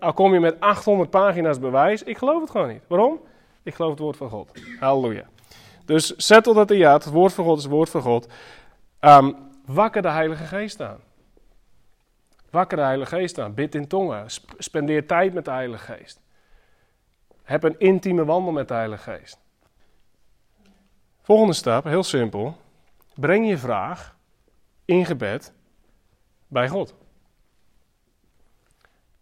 Al 0.00 0.12
kom 0.12 0.32
je 0.32 0.40
met 0.40 0.60
800 0.60 1.10
pagina's 1.10 1.58
bewijs. 1.58 2.02
Ik 2.02 2.18
geloof 2.18 2.40
het 2.40 2.50
gewoon 2.50 2.68
niet. 2.68 2.82
Waarom? 2.86 3.20
Ik 3.62 3.74
geloof 3.74 3.90
het 3.90 4.00
woord 4.00 4.16
van 4.16 4.28
God. 4.28 4.50
Halleluja. 4.80 5.24
Dus 5.84 6.16
zettel 6.16 6.54
dat 6.54 6.70
in 6.70 6.78
ja. 6.78 6.92
Het 6.92 7.10
woord 7.10 7.32
van 7.32 7.44
God 7.44 7.56
is 7.56 7.62
het 7.62 7.72
woord 7.72 7.90
van 7.90 8.02
God. 8.02 8.28
Um, 9.00 9.36
wakker 9.66 10.02
de 10.02 10.10
Heilige 10.10 10.44
Geest 10.44 10.80
aan. 10.80 10.98
Wakker 12.50 12.76
de 12.76 12.82
Heilige 12.82 13.16
Geest 13.16 13.38
aan. 13.38 13.54
Bid 13.54 13.74
in 13.74 13.88
tongen. 13.88 14.24
Spendeer 14.58 15.06
tijd 15.06 15.34
met 15.34 15.44
de 15.44 15.50
Heilige 15.50 15.92
Geest. 15.92 16.21
Heb 17.42 17.62
een 17.62 17.78
intieme 17.78 18.24
wandel 18.24 18.52
met 18.52 18.68
de 18.68 18.74
Heilige 18.74 19.10
Geest. 19.10 19.38
Volgende 21.22 21.52
stap, 21.52 21.84
heel 21.84 22.02
simpel. 22.02 22.56
Breng 23.14 23.48
je 23.48 23.58
vraag 23.58 24.16
in 24.84 25.06
gebed 25.06 25.52
bij 26.46 26.68
God. 26.68 26.94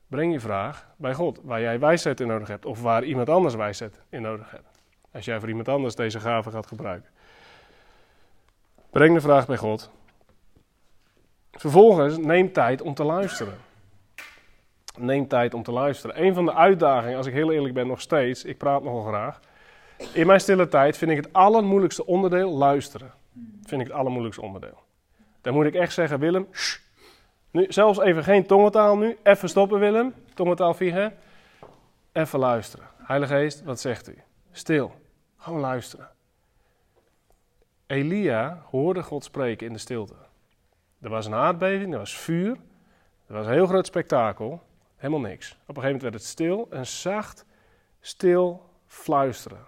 Breng 0.06 0.32
je 0.32 0.40
vraag 0.40 0.86
bij 0.96 1.14
God, 1.14 1.40
waar 1.42 1.60
jij 1.60 1.78
wijsheid 1.78 2.20
in 2.20 2.26
nodig 2.26 2.48
hebt 2.48 2.64
of 2.64 2.82
waar 2.82 3.04
iemand 3.04 3.28
anders 3.28 3.54
wijsheid 3.54 4.00
in 4.08 4.22
nodig 4.22 4.50
hebt. 4.50 4.78
Als 5.12 5.24
jij 5.24 5.38
voor 5.40 5.48
iemand 5.48 5.68
anders 5.68 5.94
deze 5.94 6.20
gave 6.20 6.50
gaat 6.50 6.66
gebruiken. 6.66 7.10
Breng 8.90 9.14
de 9.14 9.20
vraag 9.20 9.46
bij 9.46 9.56
God. 9.56 9.90
Vervolgens 11.52 12.18
neem 12.18 12.52
tijd 12.52 12.82
om 12.82 12.94
te 12.94 13.04
luisteren. 13.04 13.58
Neem 14.98 15.28
tijd 15.28 15.54
om 15.54 15.62
te 15.62 15.72
luisteren. 15.72 16.22
Een 16.22 16.34
van 16.34 16.44
de 16.44 16.54
uitdagingen, 16.54 17.16
als 17.16 17.26
ik 17.26 17.32
heel 17.32 17.52
eerlijk 17.52 17.74
ben, 17.74 17.86
nog 17.86 18.00
steeds, 18.00 18.44
ik 18.44 18.58
praat 18.58 18.82
nogal 18.82 19.02
graag. 19.02 19.40
In 20.12 20.26
mijn 20.26 20.40
stille 20.40 20.68
tijd 20.68 20.96
vind 20.96 21.10
ik 21.10 21.16
het 21.16 21.32
allermoeilijkste 21.32 22.06
onderdeel 22.06 22.50
luisteren. 22.50 23.12
Vind 23.62 23.80
ik 23.80 23.86
het 23.86 23.96
allermoeilijkste 23.96 24.42
onderdeel. 24.42 24.82
Dan 25.40 25.54
moet 25.54 25.66
ik 25.66 25.74
echt 25.74 25.92
zeggen, 25.92 26.18
Willem, 26.18 26.48
nu, 27.50 27.66
zelfs 27.68 27.98
even 27.98 28.24
geen 28.24 28.46
tongentaal 28.46 28.96
nu. 28.96 29.16
Even 29.22 29.48
stoppen, 29.48 29.78
Willem. 29.78 30.14
Tongentaal 30.34 30.74
vliegen. 30.74 31.14
Even 32.12 32.38
luisteren. 32.38 32.86
Heilige 32.96 33.34
Geest, 33.34 33.62
wat 33.62 33.80
zegt 33.80 34.08
u? 34.08 34.18
Stil. 34.50 34.92
Gewoon 35.36 35.60
luisteren. 35.60 36.08
Elia 37.86 38.62
hoorde 38.70 39.02
God 39.02 39.24
spreken 39.24 39.66
in 39.66 39.72
de 39.72 39.78
stilte. 39.78 40.14
Er 41.00 41.10
was 41.10 41.26
een 41.26 41.34
aardbeving, 41.34 41.92
er 41.92 41.98
was 41.98 42.18
vuur. 42.18 42.56
Er 43.26 43.34
was 43.34 43.46
een 43.46 43.52
heel 43.52 43.66
groot 43.66 43.86
spektakel. 43.86 44.62
Helemaal 45.00 45.30
niks. 45.30 45.50
Op 45.50 45.56
een 45.58 45.82
gegeven 45.82 45.84
moment 45.84 46.02
werd 46.02 46.14
het 46.14 46.24
stil 46.24 46.66
en 46.70 46.86
zacht, 46.86 47.44
stil 48.00 48.68
fluisteren. 48.86 49.66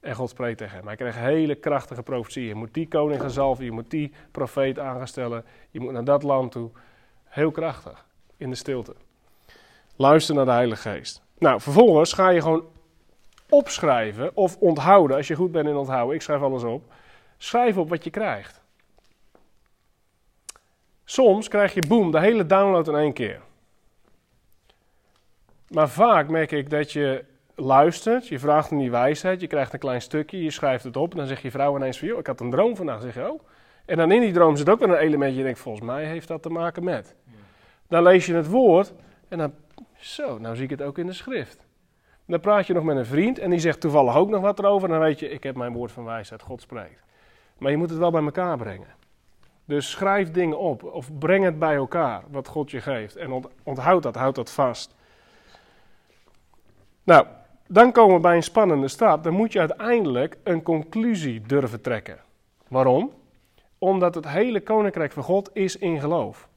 En 0.00 0.14
God 0.14 0.30
spreekt 0.30 0.58
tegen 0.58 0.76
hem. 0.76 0.86
Hij 0.86 0.96
kreeg 0.96 1.14
hele 1.14 1.54
krachtige 1.54 2.02
profetieën. 2.02 2.46
Je 2.46 2.54
moet 2.54 2.74
die 2.74 2.88
koning 2.88 3.20
gaan 3.20 3.30
zalven, 3.30 3.64
je 3.64 3.70
moet 3.70 3.90
die 3.90 4.12
profeet 4.30 4.78
aanstellen. 4.78 5.44
Je 5.70 5.80
moet 5.80 5.92
naar 5.92 6.04
dat 6.04 6.22
land 6.22 6.52
toe. 6.52 6.70
Heel 7.24 7.50
krachtig, 7.50 8.06
in 8.36 8.50
de 8.50 8.56
stilte. 8.56 8.94
Luister 9.96 10.34
naar 10.34 10.44
de 10.44 10.50
Heilige 10.50 10.90
Geest. 10.90 11.22
Nou, 11.38 11.60
vervolgens 11.60 12.12
ga 12.12 12.28
je 12.28 12.40
gewoon 12.40 12.64
opschrijven 13.48 14.36
of 14.36 14.56
onthouden, 14.56 15.16
als 15.16 15.28
je 15.28 15.34
goed 15.34 15.52
bent 15.52 15.68
in 15.68 15.76
onthouden. 15.76 16.14
Ik 16.14 16.22
schrijf 16.22 16.40
alles 16.40 16.62
op. 16.62 16.92
Schrijf 17.36 17.76
op 17.76 17.88
wat 17.88 18.04
je 18.04 18.10
krijgt. 18.10 18.60
Soms 21.04 21.48
krijg 21.48 21.74
je 21.74 21.86
boem, 21.86 22.10
de 22.10 22.20
hele 22.20 22.46
download 22.46 22.88
in 22.88 22.94
één 22.94 23.12
keer. 23.12 23.40
Maar 25.70 25.88
vaak 25.88 26.28
merk 26.28 26.52
ik 26.52 26.70
dat 26.70 26.92
je 26.92 27.24
luistert, 27.54 28.28
je 28.28 28.38
vraagt 28.38 28.70
om 28.70 28.78
die 28.78 28.90
wijsheid, 28.90 29.40
je 29.40 29.46
krijgt 29.46 29.72
een 29.72 29.78
klein 29.78 30.02
stukje, 30.02 30.42
je 30.42 30.50
schrijft 30.50 30.84
het 30.84 30.96
op 30.96 31.10
en 31.10 31.16
dan 31.16 31.26
zegt 31.26 31.42
je 31.42 31.50
vrouw 31.50 31.76
ineens 31.76 31.98
van, 31.98 32.08
ik 32.08 32.26
had 32.26 32.40
een 32.40 32.50
droom 32.50 32.76
vandaag. 32.76 33.02
Zeg 33.02 33.14
je, 33.14 33.32
oh. 33.32 33.40
En 33.84 33.96
dan 33.96 34.12
in 34.12 34.20
die 34.20 34.32
droom 34.32 34.56
zit 34.56 34.68
ook 34.68 34.78
weer 34.78 34.88
een 34.88 34.96
elementje, 34.96 35.36
je 35.36 35.42
denkt, 35.42 35.58
volgens 35.58 35.86
mij 35.86 36.04
heeft 36.04 36.28
dat 36.28 36.42
te 36.42 36.48
maken 36.48 36.84
met. 36.84 37.14
Dan 37.88 38.02
lees 38.02 38.26
je 38.26 38.34
het 38.34 38.46
woord 38.46 38.92
en 39.28 39.38
dan, 39.38 39.52
zo, 39.96 40.38
nou 40.38 40.54
zie 40.54 40.64
ik 40.64 40.70
het 40.70 40.82
ook 40.82 40.98
in 40.98 41.06
de 41.06 41.12
schrift. 41.12 41.66
Dan 42.26 42.40
praat 42.40 42.66
je 42.66 42.74
nog 42.74 42.84
met 42.84 42.96
een 42.96 43.06
vriend 43.06 43.38
en 43.38 43.50
die 43.50 43.58
zegt 43.58 43.80
toevallig 43.80 44.16
ook 44.16 44.28
nog 44.28 44.40
wat 44.40 44.58
erover. 44.58 44.88
En 44.88 44.94
dan 44.94 45.04
weet 45.04 45.18
je, 45.18 45.28
ik 45.28 45.42
heb 45.42 45.56
mijn 45.56 45.72
woord 45.72 45.92
van 45.92 46.04
wijsheid, 46.04 46.42
God 46.42 46.60
spreekt. 46.60 47.02
Maar 47.58 47.70
je 47.70 47.76
moet 47.76 47.90
het 47.90 47.98
wel 47.98 48.10
bij 48.10 48.22
elkaar 48.22 48.56
brengen. 48.56 48.94
Dus 49.64 49.90
schrijf 49.90 50.30
dingen 50.30 50.58
op 50.58 50.84
of 50.84 51.18
breng 51.18 51.44
het 51.44 51.58
bij 51.58 51.74
elkaar, 51.74 52.22
wat 52.30 52.48
God 52.48 52.70
je 52.70 52.80
geeft. 52.80 53.16
En 53.16 53.44
onthoud 53.62 54.02
dat, 54.02 54.14
houd 54.14 54.34
dat 54.34 54.50
vast. 54.50 54.98
Nou, 57.10 57.26
dan 57.68 57.92
komen 57.92 58.14
we 58.14 58.20
bij 58.20 58.36
een 58.36 58.42
spannende 58.42 58.88
stap. 58.88 59.24
Dan 59.24 59.32
moet 59.32 59.52
je 59.52 59.58
uiteindelijk 59.58 60.38
een 60.44 60.62
conclusie 60.62 61.40
durven 61.40 61.80
trekken. 61.80 62.18
Waarom? 62.68 63.12
Omdat 63.78 64.14
het 64.14 64.28
hele 64.28 64.60
koninkrijk 64.60 65.12
van 65.12 65.22
God 65.22 65.50
is 65.52 65.76
in 65.76 66.00
geloof. 66.00 66.48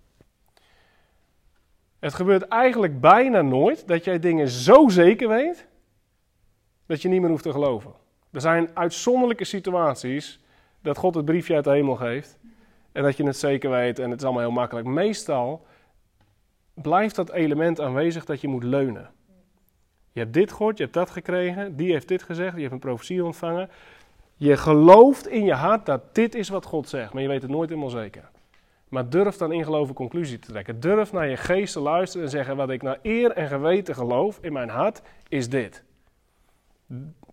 Het 2.00 2.14
gebeurt 2.14 2.48
eigenlijk 2.48 3.02
bijna 3.02 3.42
nooit 3.42 3.88
dat 3.88 4.04
jij 4.04 4.20
dingen 4.20 4.48
zo 4.48 4.88
zeker 4.90 5.28
weet 5.28 5.68
dat 6.86 7.02
je 7.02 7.08
niet 7.10 7.22
meer 7.22 7.30
hoeft 7.30 7.44
te 7.44 7.52
geloven. 7.52 7.94
Er 8.32 8.42
zijn 8.42 8.70
uitzonderlijke 8.74 9.46
situaties 9.46 10.44
dat 10.82 10.98
God 10.98 11.16
het 11.16 11.26
briefje 11.26 11.56
uit 11.56 11.64
de 11.64 11.72
hemel 11.72 11.96
geeft 11.96 12.38
en 12.92 13.04
dat 13.04 13.18
je 13.18 13.26
het 13.26 13.38
zeker 13.38 13.70
weet 13.70 14.00
en 14.00 14.10
het 14.10 14.20
is 14.20 14.26
allemaal 14.26 14.44
heel 14.44 14.52
makkelijk. 14.52 14.88
Meestal 14.88 15.66
blijft 16.74 17.16
dat 17.16 17.32
element 17.32 17.80
aanwezig 17.80 18.26
dat 18.26 18.42
je 18.42 18.48
moet 18.48 18.64
leunen. 18.64 19.12
Je 20.14 20.20
hebt 20.20 20.34
dit 20.34 20.52
gehoord, 20.52 20.78
je 20.78 20.84
hebt 20.84 20.96
dat 20.96 21.10
gekregen, 21.10 21.76
die 21.76 21.92
heeft 21.92 22.08
dit 22.08 22.24
gezegd, 22.24 22.56
je 22.56 22.62
hebt 22.62 22.74
een 22.74 22.80
profetie 22.80 23.24
ontvangen. 23.24 23.70
Je 24.36 24.58
gelooft 24.58 25.28
in 25.28 25.46
je 25.46 25.54
hart 25.54 25.86
dat 25.86 26.16
dit 26.16 26.36
is 26.36 26.50
wat 26.50 26.66
God 26.66 26.90
zegt, 26.90 27.14
maar 27.14 27.22
je 27.22 27.28
weet 27.28 27.42
het 27.42 27.52
nooit 27.52 27.70
helemaal 27.70 27.90
zeker. 27.90 28.30
Maar 28.90 29.10
durf 29.10 29.38
dan 29.38 29.52
in 29.52 29.64
geloven 29.64 29.96
conclusie 29.96 30.40
te 30.40 30.52
trekken. 30.52 30.80
Durf 30.80 31.12
naar 31.12 31.30
je 31.30 31.38
geest 31.38 31.74
te 31.74 31.80
luisteren 31.80 32.26
en 32.26 32.32
zeggen: 32.32 32.56
wat 32.56 32.70
ik 32.70 32.82
naar 32.82 33.00
eer 33.02 33.32
en 33.32 33.48
geweten 33.48 33.96
geloof 33.96 34.38
in 34.42 34.54
mijn 34.54 34.70
hart, 34.70 35.02
is 35.28 35.50
dit. 35.50 35.84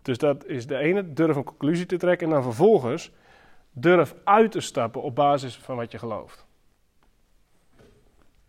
Dus 0.02 0.18
dat 0.18 0.46
is 0.46 0.66
de 0.66 0.76
ene, 0.76 1.12
durf 1.12 1.36
een 1.36 1.44
conclusie 1.44 1.86
te 1.86 1.96
trekken. 1.96 2.26
En 2.26 2.32
dan 2.32 2.42
vervolgens 2.42 3.12
durf 3.72 4.14
uit 4.24 4.52
te 4.52 4.60
stappen 4.60 5.02
op 5.02 5.14
basis 5.14 5.56
van 5.56 5.76
wat 5.76 5.92
je 5.92 5.98
gelooft. 5.98 6.44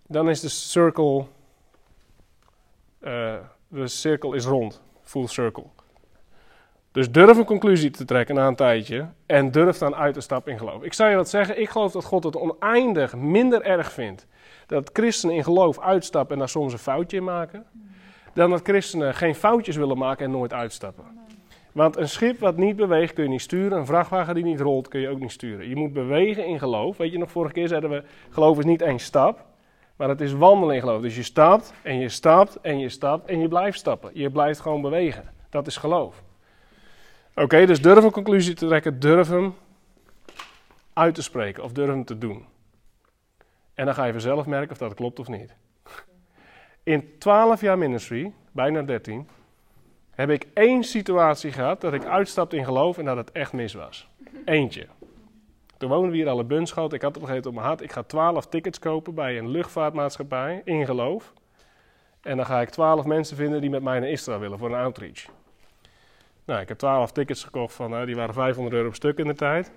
Dan 0.08 0.30
is 0.30 0.40
de 0.40 0.50
cirkel, 0.50 1.30
uh, 3.00 3.36
de 3.72 3.88
cirkel 3.88 4.34
is 4.34 4.46
rond, 4.46 4.82
full 5.02 5.28
circle. 5.28 5.66
Dus 6.92 7.12
durf 7.12 7.38
een 7.38 7.46
conclusie 7.46 7.90
te 7.90 8.06
trekken 8.06 8.36
na 8.36 8.48
een 8.48 8.56
tijdje 8.56 9.08
en 9.26 9.52
durf 9.52 9.78
dan 9.78 9.96
uit 9.96 10.14
te 10.14 10.22
stappen 10.22 10.52
in 10.52 10.58
geloof. 10.58 10.84
Ik 10.84 10.94
zou 10.94 11.10
je 11.10 11.16
wat 11.16 11.30
zeggen, 11.30 11.62
ik 11.62 11.70
geloof 11.70 11.92
dat 11.92 12.06
God 12.06 12.24
het 12.24 12.38
oneindig 12.38 13.16
minder 13.16 13.62
erg 13.62 13.92
vindt 13.92 14.28
dat 14.68 14.90
christenen 14.94 15.36
in 15.36 15.44
geloof 15.44 15.80
uitstappen 15.80 16.34
en 16.34 16.40
daar 16.40 16.50
soms 16.50 16.74
een 16.74 16.80
foutje 16.80 17.18
in 17.18 17.24
maken, 17.24 17.66
dan 18.34 18.50
dat 18.50 18.62
christenen 18.64 19.14
geen 19.14 19.36
foutjes 19.36 19.76
willen 19.76 19.98
maken 19.98 20.26
en 20.26 20.32
nooit 20.32 20.54
uitstappen. 20.54 21.06
Want 21.72 21.98
een 21.98 22.10
schip 22.10 22.40
wat 22.40 22.58
niet 22.58 22.76
beweegt 22.76 23.14
kun 23.14 23.24
je 23.24 23.30
niet 23.30 23.42
sturen, 23.42 23.78
een 23.78 23.86
vrachtwagen 23.86 24.36
die 24.36 24.44
niet 24.44 24.60
rolt 24.60 24.88
kun 24.88 25.00
je 25.00 25.10
ook 25.10 25.20
niet 25.20 25.32
sturen. 25.32 25.70
Je 25.70 25.76
moet 25.76 25.94
bewegen 25.94 26.46
in 26.46 26.60
geloof. 26.60 26.98
Weet 26.98 27.12
je 27.12 27.18
nog, 27.18 27.32
vorige 27.32 27.54
keer 27.54 27.68
zeiden 27.68 27.90
we, 27.90 28.04
geloof 28.30 28.58
is 28.58 28.66
niet 28.66 28.82
één 28.82 29.00
stap, 29.00 29.46
maar 30.02 30.10
het 30.10 30.22
is 30.22 30.34
wandelen 30.34 30.76
in 30.76 30.82
geloof. 30.82 31.02
Dus 31.02 31.16
je 31.16 31.24
stapt 31.24 31.74
en 31.82 32.00
je 32.00 32.10
stapt 32.10 32.62
en 32.62 32.80
je 32.80 32.90
stapt 32.90 33.30
en 33.30 33.40
je 33.40 33.48
blijft 33.48 33.80
stappen. 33.80 34.12
Je 34.14 34.30
blijft 34.30 34.60
gewoon 34.60 34.82
bewegen. 34.82 35.32
Dat 35.50 35.68
is 35.68 35.78
geloof. 35.78 36.24
Oké, 37.36 37.66
dus 37.66 37.82
durf 37.82 38.04
een 38.04 38.12
conclusie 38.12 38.54
te 38.54 38.68
trekken, 38.68 39.00
durf 39.00 39.28
hem 39.28 39.56
uit 40.94 41.16
te 41.16 41.22
spreken 41.22 41.64
of 41.64 41.72
durf 41.72 41.90
hem 41.90 42.06
te 42.06 42.18
doen. 42.18 42.46
En 43.74 43.86
dan 43.86 43.94
ga 43.94 44.06
je 44.06 44.12
vanzelf 44.12 44.46
merken 44.46 44.72
of 44.72 44.78
dat 44.78 44.94
klopt 44.94 45.20
of 45.20 45.28
niet. 45.28 45.56
In 46.84 47.16
12 47.18 47.62
jaar 47.62 47.78
ministry, 47.78 48.34
bijna 48.52 48.82
13, 48.82 49.28
heb 50.12 50.30
ik 50.30 50.48
één 50.54 50.84
situatie 50.84 51.52
gehad 51.52 51.82
dat 51.82 51.94
ik 51.94 52.06
uitstapte 52.06 52.58
in 52.58 52.66
geloof 52.66 52.98
en 52.98 53.06
dat 53.06 53.18
het 53.18 53.32
echt 53.32 53.54
mis 53.54 53.74
was. 53.74 54.10
Eentje. 54.46 54.88
Toen 55.82 55.90
woonden 55.90 56.12
we 56.12 56.18
hier 56.18 56.30
alle 56.30 56.44
Bunschoten. 56.44 56.98
Ik 56.98 57.02
had 57.02 57.16
op 57.16 57.22
een 57.22 57.28
gegeven 57.28 57.50
op 57.50 57.56
mijn 57.56 57.66
hart, 57.68 57.82
ik 57.82 57.92
ga 57.92 58.04
12 58.04 58.48
tickets 58.48 58.80
kopen 58.80 59.14
bij 59.14 59.38
een 59.38 59.50
luchtvaartmaatschappij 59.50 60.62
in 60.66 60.86
geloof. 60.86 61.34
En 62.22 62.38
dan 62.38 62.46
ga 62.46 62.62
ik 62.62 62.70
12 62.70 63.06
mensen 63.06 63.38
vinden 63.38 63.62
die 63.62 63.70
met 63.70 63.84
mij 63.84 64.00
naar 64.00 64.10
Israël 64.10 64.40
willen 64.40 64.58
voor 64.58 64.70
een 64.70 64.80
outreach. 64.80 65.26
Nou, 66.46 66.62
ik 66.62 66.68
heb 66.68 66.78
12 66.78 67.12
tickets 67.12 67.44
gekocht 67.44 67.74
van, 67.74 67.94
uh, 67.94 68.06
die 68.06 68.16
waren 68.16 68.34
500 68.34 68.76
euro 68.76 68.88
per 68.88 68.96
stuk 68.96 69.18
in 69.18 69.28
de 69.28 69.34
tijd. 69.34 69.72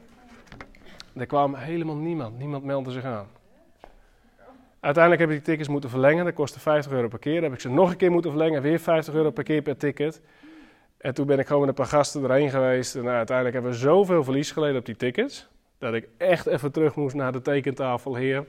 Er 1.14 1.26
kwam 1.26 1.54
helemaal 1.54 1.96
niemand. 1.96 2.38
Niemand 2.38 2.64
meldde 2.64 2.90
zich 2.90 3.04
aan. 3.04 3.26
Uiteindelijk 4.80 5.22
heb 5.22 5.30
ik 5.30 5.36
die 5.36 5.46
tickets 5.46 5.68
moeten 5.68 5.90
verlengen. 5.90 6.24
Dat 6.24 6.34
kostte 6.34 6.60
50 6.60 6.92
euro 6.92 7.08
per 7.08 7.18
keer. 7.18 7.34
Dan 7.34 7.42
heb 7.42 7.52
ik 7.52 7.60
ze 7.60 7.70
nog 7.70 7.90
een 7.90 7.96
keer 7.96 8.10
moeten 8.10 8.30
verlengen. 8.30 8.62
Weer 8.62 8.80
50 8.80 9.14
euro 9.14 9.30
per 9.30 9.44
keer 9.44 9.62
per 9.62 9.76
ticket. 9.76 10.20
En 10.98 11.14
toen 11.14 11.26
ben 11.26 11.38
ik 11.38 11.46
gewoon 11.46 11.60
met 11.60 11.68
een 11.68 11.74
paar 11.74 11.98
gasten 11.98 12.24
erheen 12.24 12.50
geweest. 12.50 12.94
En 12.94 13.08
uiteindelijk 13.08 13.56
hebben 13.56 13.72
we 13.72 13.78
zoveel 13.78 14.24
verlies 14.24 14.50
geleden 14.50 14.78
op 14.78 14.86
die 14.86 14.96
tickets. 14.96 15.52
Dat 15.84 15.94
ik 15.94 16.08
echt 16.16 16.46
even 16.46 16.72
terug 16.72 16.94
moest 16.94 17.14
naar 17.14 17.32
de 17.32 17.42
tekentafel. 17.42 18.14
Heer, 18.14 18.44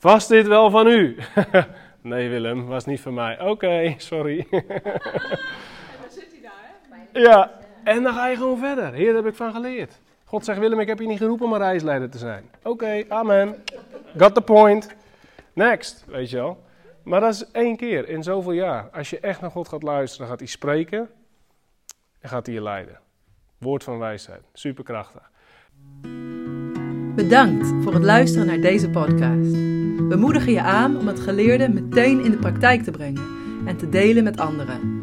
was 0.00 0.26
dit 0.26 0.46
wel 0.46 0.70
van 0.70 0.86
u? 0.86 1.16
nee 2.00 2.28
Willem, 2.28 2.66
was 2.66 2.84
niet 2.84 3.00
van 3.00 3.14
mij. 3.14 3.40
Oké, 3.40 3.94
sorry. 3.96 4.46
En 4.50 4.62
dan 6.00 6.10
zit 6.10 6.28
hij 6.30 6.40
daar, 6.42 6.74
hè? 7.12 7.20
ja, 7.20 7.50
en 7.84 8.02
dan 8.02 8.14
ga 8.14 8.28
je 8.28 8.36
gewoon 8.36 8.58
verder. 8.58 8.92
Heer, 8.92 9.06
daar 9.06 9.22
heb 9.22 9.26
ik 9.26 9.34
van 9.34 9.52
geleerd. 9.52 10.00
God 10.24 10.44
zegt, 10.44 10.58
Willem, 10.58 10.80
ik 10.80 10.88
heb 10.88 10.98
je 10.98 11.06
niet 11.06 11.18
geroepen 11.18 11.46
om 11.46 11.52
een 11.52 11.58
reisleider 11.58 12.10
te 12.10 12.18
zijn. 12.18 12.50
Oké, 12.62 13.04
amen. 13.08 13.64
Got 14.16 14.34
the 14.34 14.42
point. 14.42 14.94
Next, 15.52 16.04
weet 16.06 16.30
je 16.30 16.36
wel. 16.36 16.62
Maar 17.02 17.20
dat 17.20 17.34
is 17.34 17.50
één 17.50 17.76
keer 17.76 18.08
in 18.08 18.22
zoveel 18.22 18.52
jaar. 18.52 18.88
Als 18.92 19.10
je 19.10 19.20
echt 19.20 19.40
naar 19.40 19.50
God 19.50 19.68
gaat 19.68 19.82
luisteren, 19.82 20.26
gaat 20.26 20.38
hij 20.38 20.48
spreken 20.48 21.10
en 22.20 22.28
gaat 22.28 22.46
hij 22.46 22.54
je 22.54 22.62
leiden. 22.62 23.00
Woord 23.58 23.84
van 23.84 23.98
wijsheid, 23.98 24.42
superkrachtig. 24.52 25.30
Bedankt 27.20 27.72
voor 27.82 27.94
het 27.94 28.04
luisteren 28.04 28.46
naar 28.46 28.60
deze 28.60 28.88
podcast. 28.88 29.50
We 30.08 30.16
moedigen 30.18 30.52
je 30.52 30.62
aan 30.62 30.98
om 30.98 31.06
het 31.06 31.20
geleerde 31.20 31.68
meteen 31.68 32.24
in 32.24 32.30
de 32.30 32.36
praktijk 32.36 32.82
te 32.82 32.90
brengen 32.90 33.22
en 33.64 33.76
te 33.76 33.88
delen 33.88 34.24
met 34.24 34.38
anderen. 34.38 35.02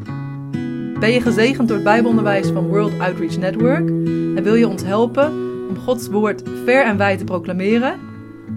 Ben 1.00 1.12
je 1.12 1.22
gezegend 1.22 1.68
door 1.68 1.78
het 1.78 1.86
Bijbelonderwijs 1.86 2.48
van 2.48 2.68
World 2.68 3.00
Outreach 3.00 3.38
Network 3.38 3.90
en 4.36 4.44
wil 4.44 4.56
je 4.56 4.68
ons 4.68 4.84
helpen 4.84 5.32
om 5.70 5.78
Gods 5.78 6.08
woord 6.08 6.44
ver 6.66 6.86
en 6.86 6.98
wijd 6.98 7.18
te 7.18 7.24
proclameren? 7.24 8.00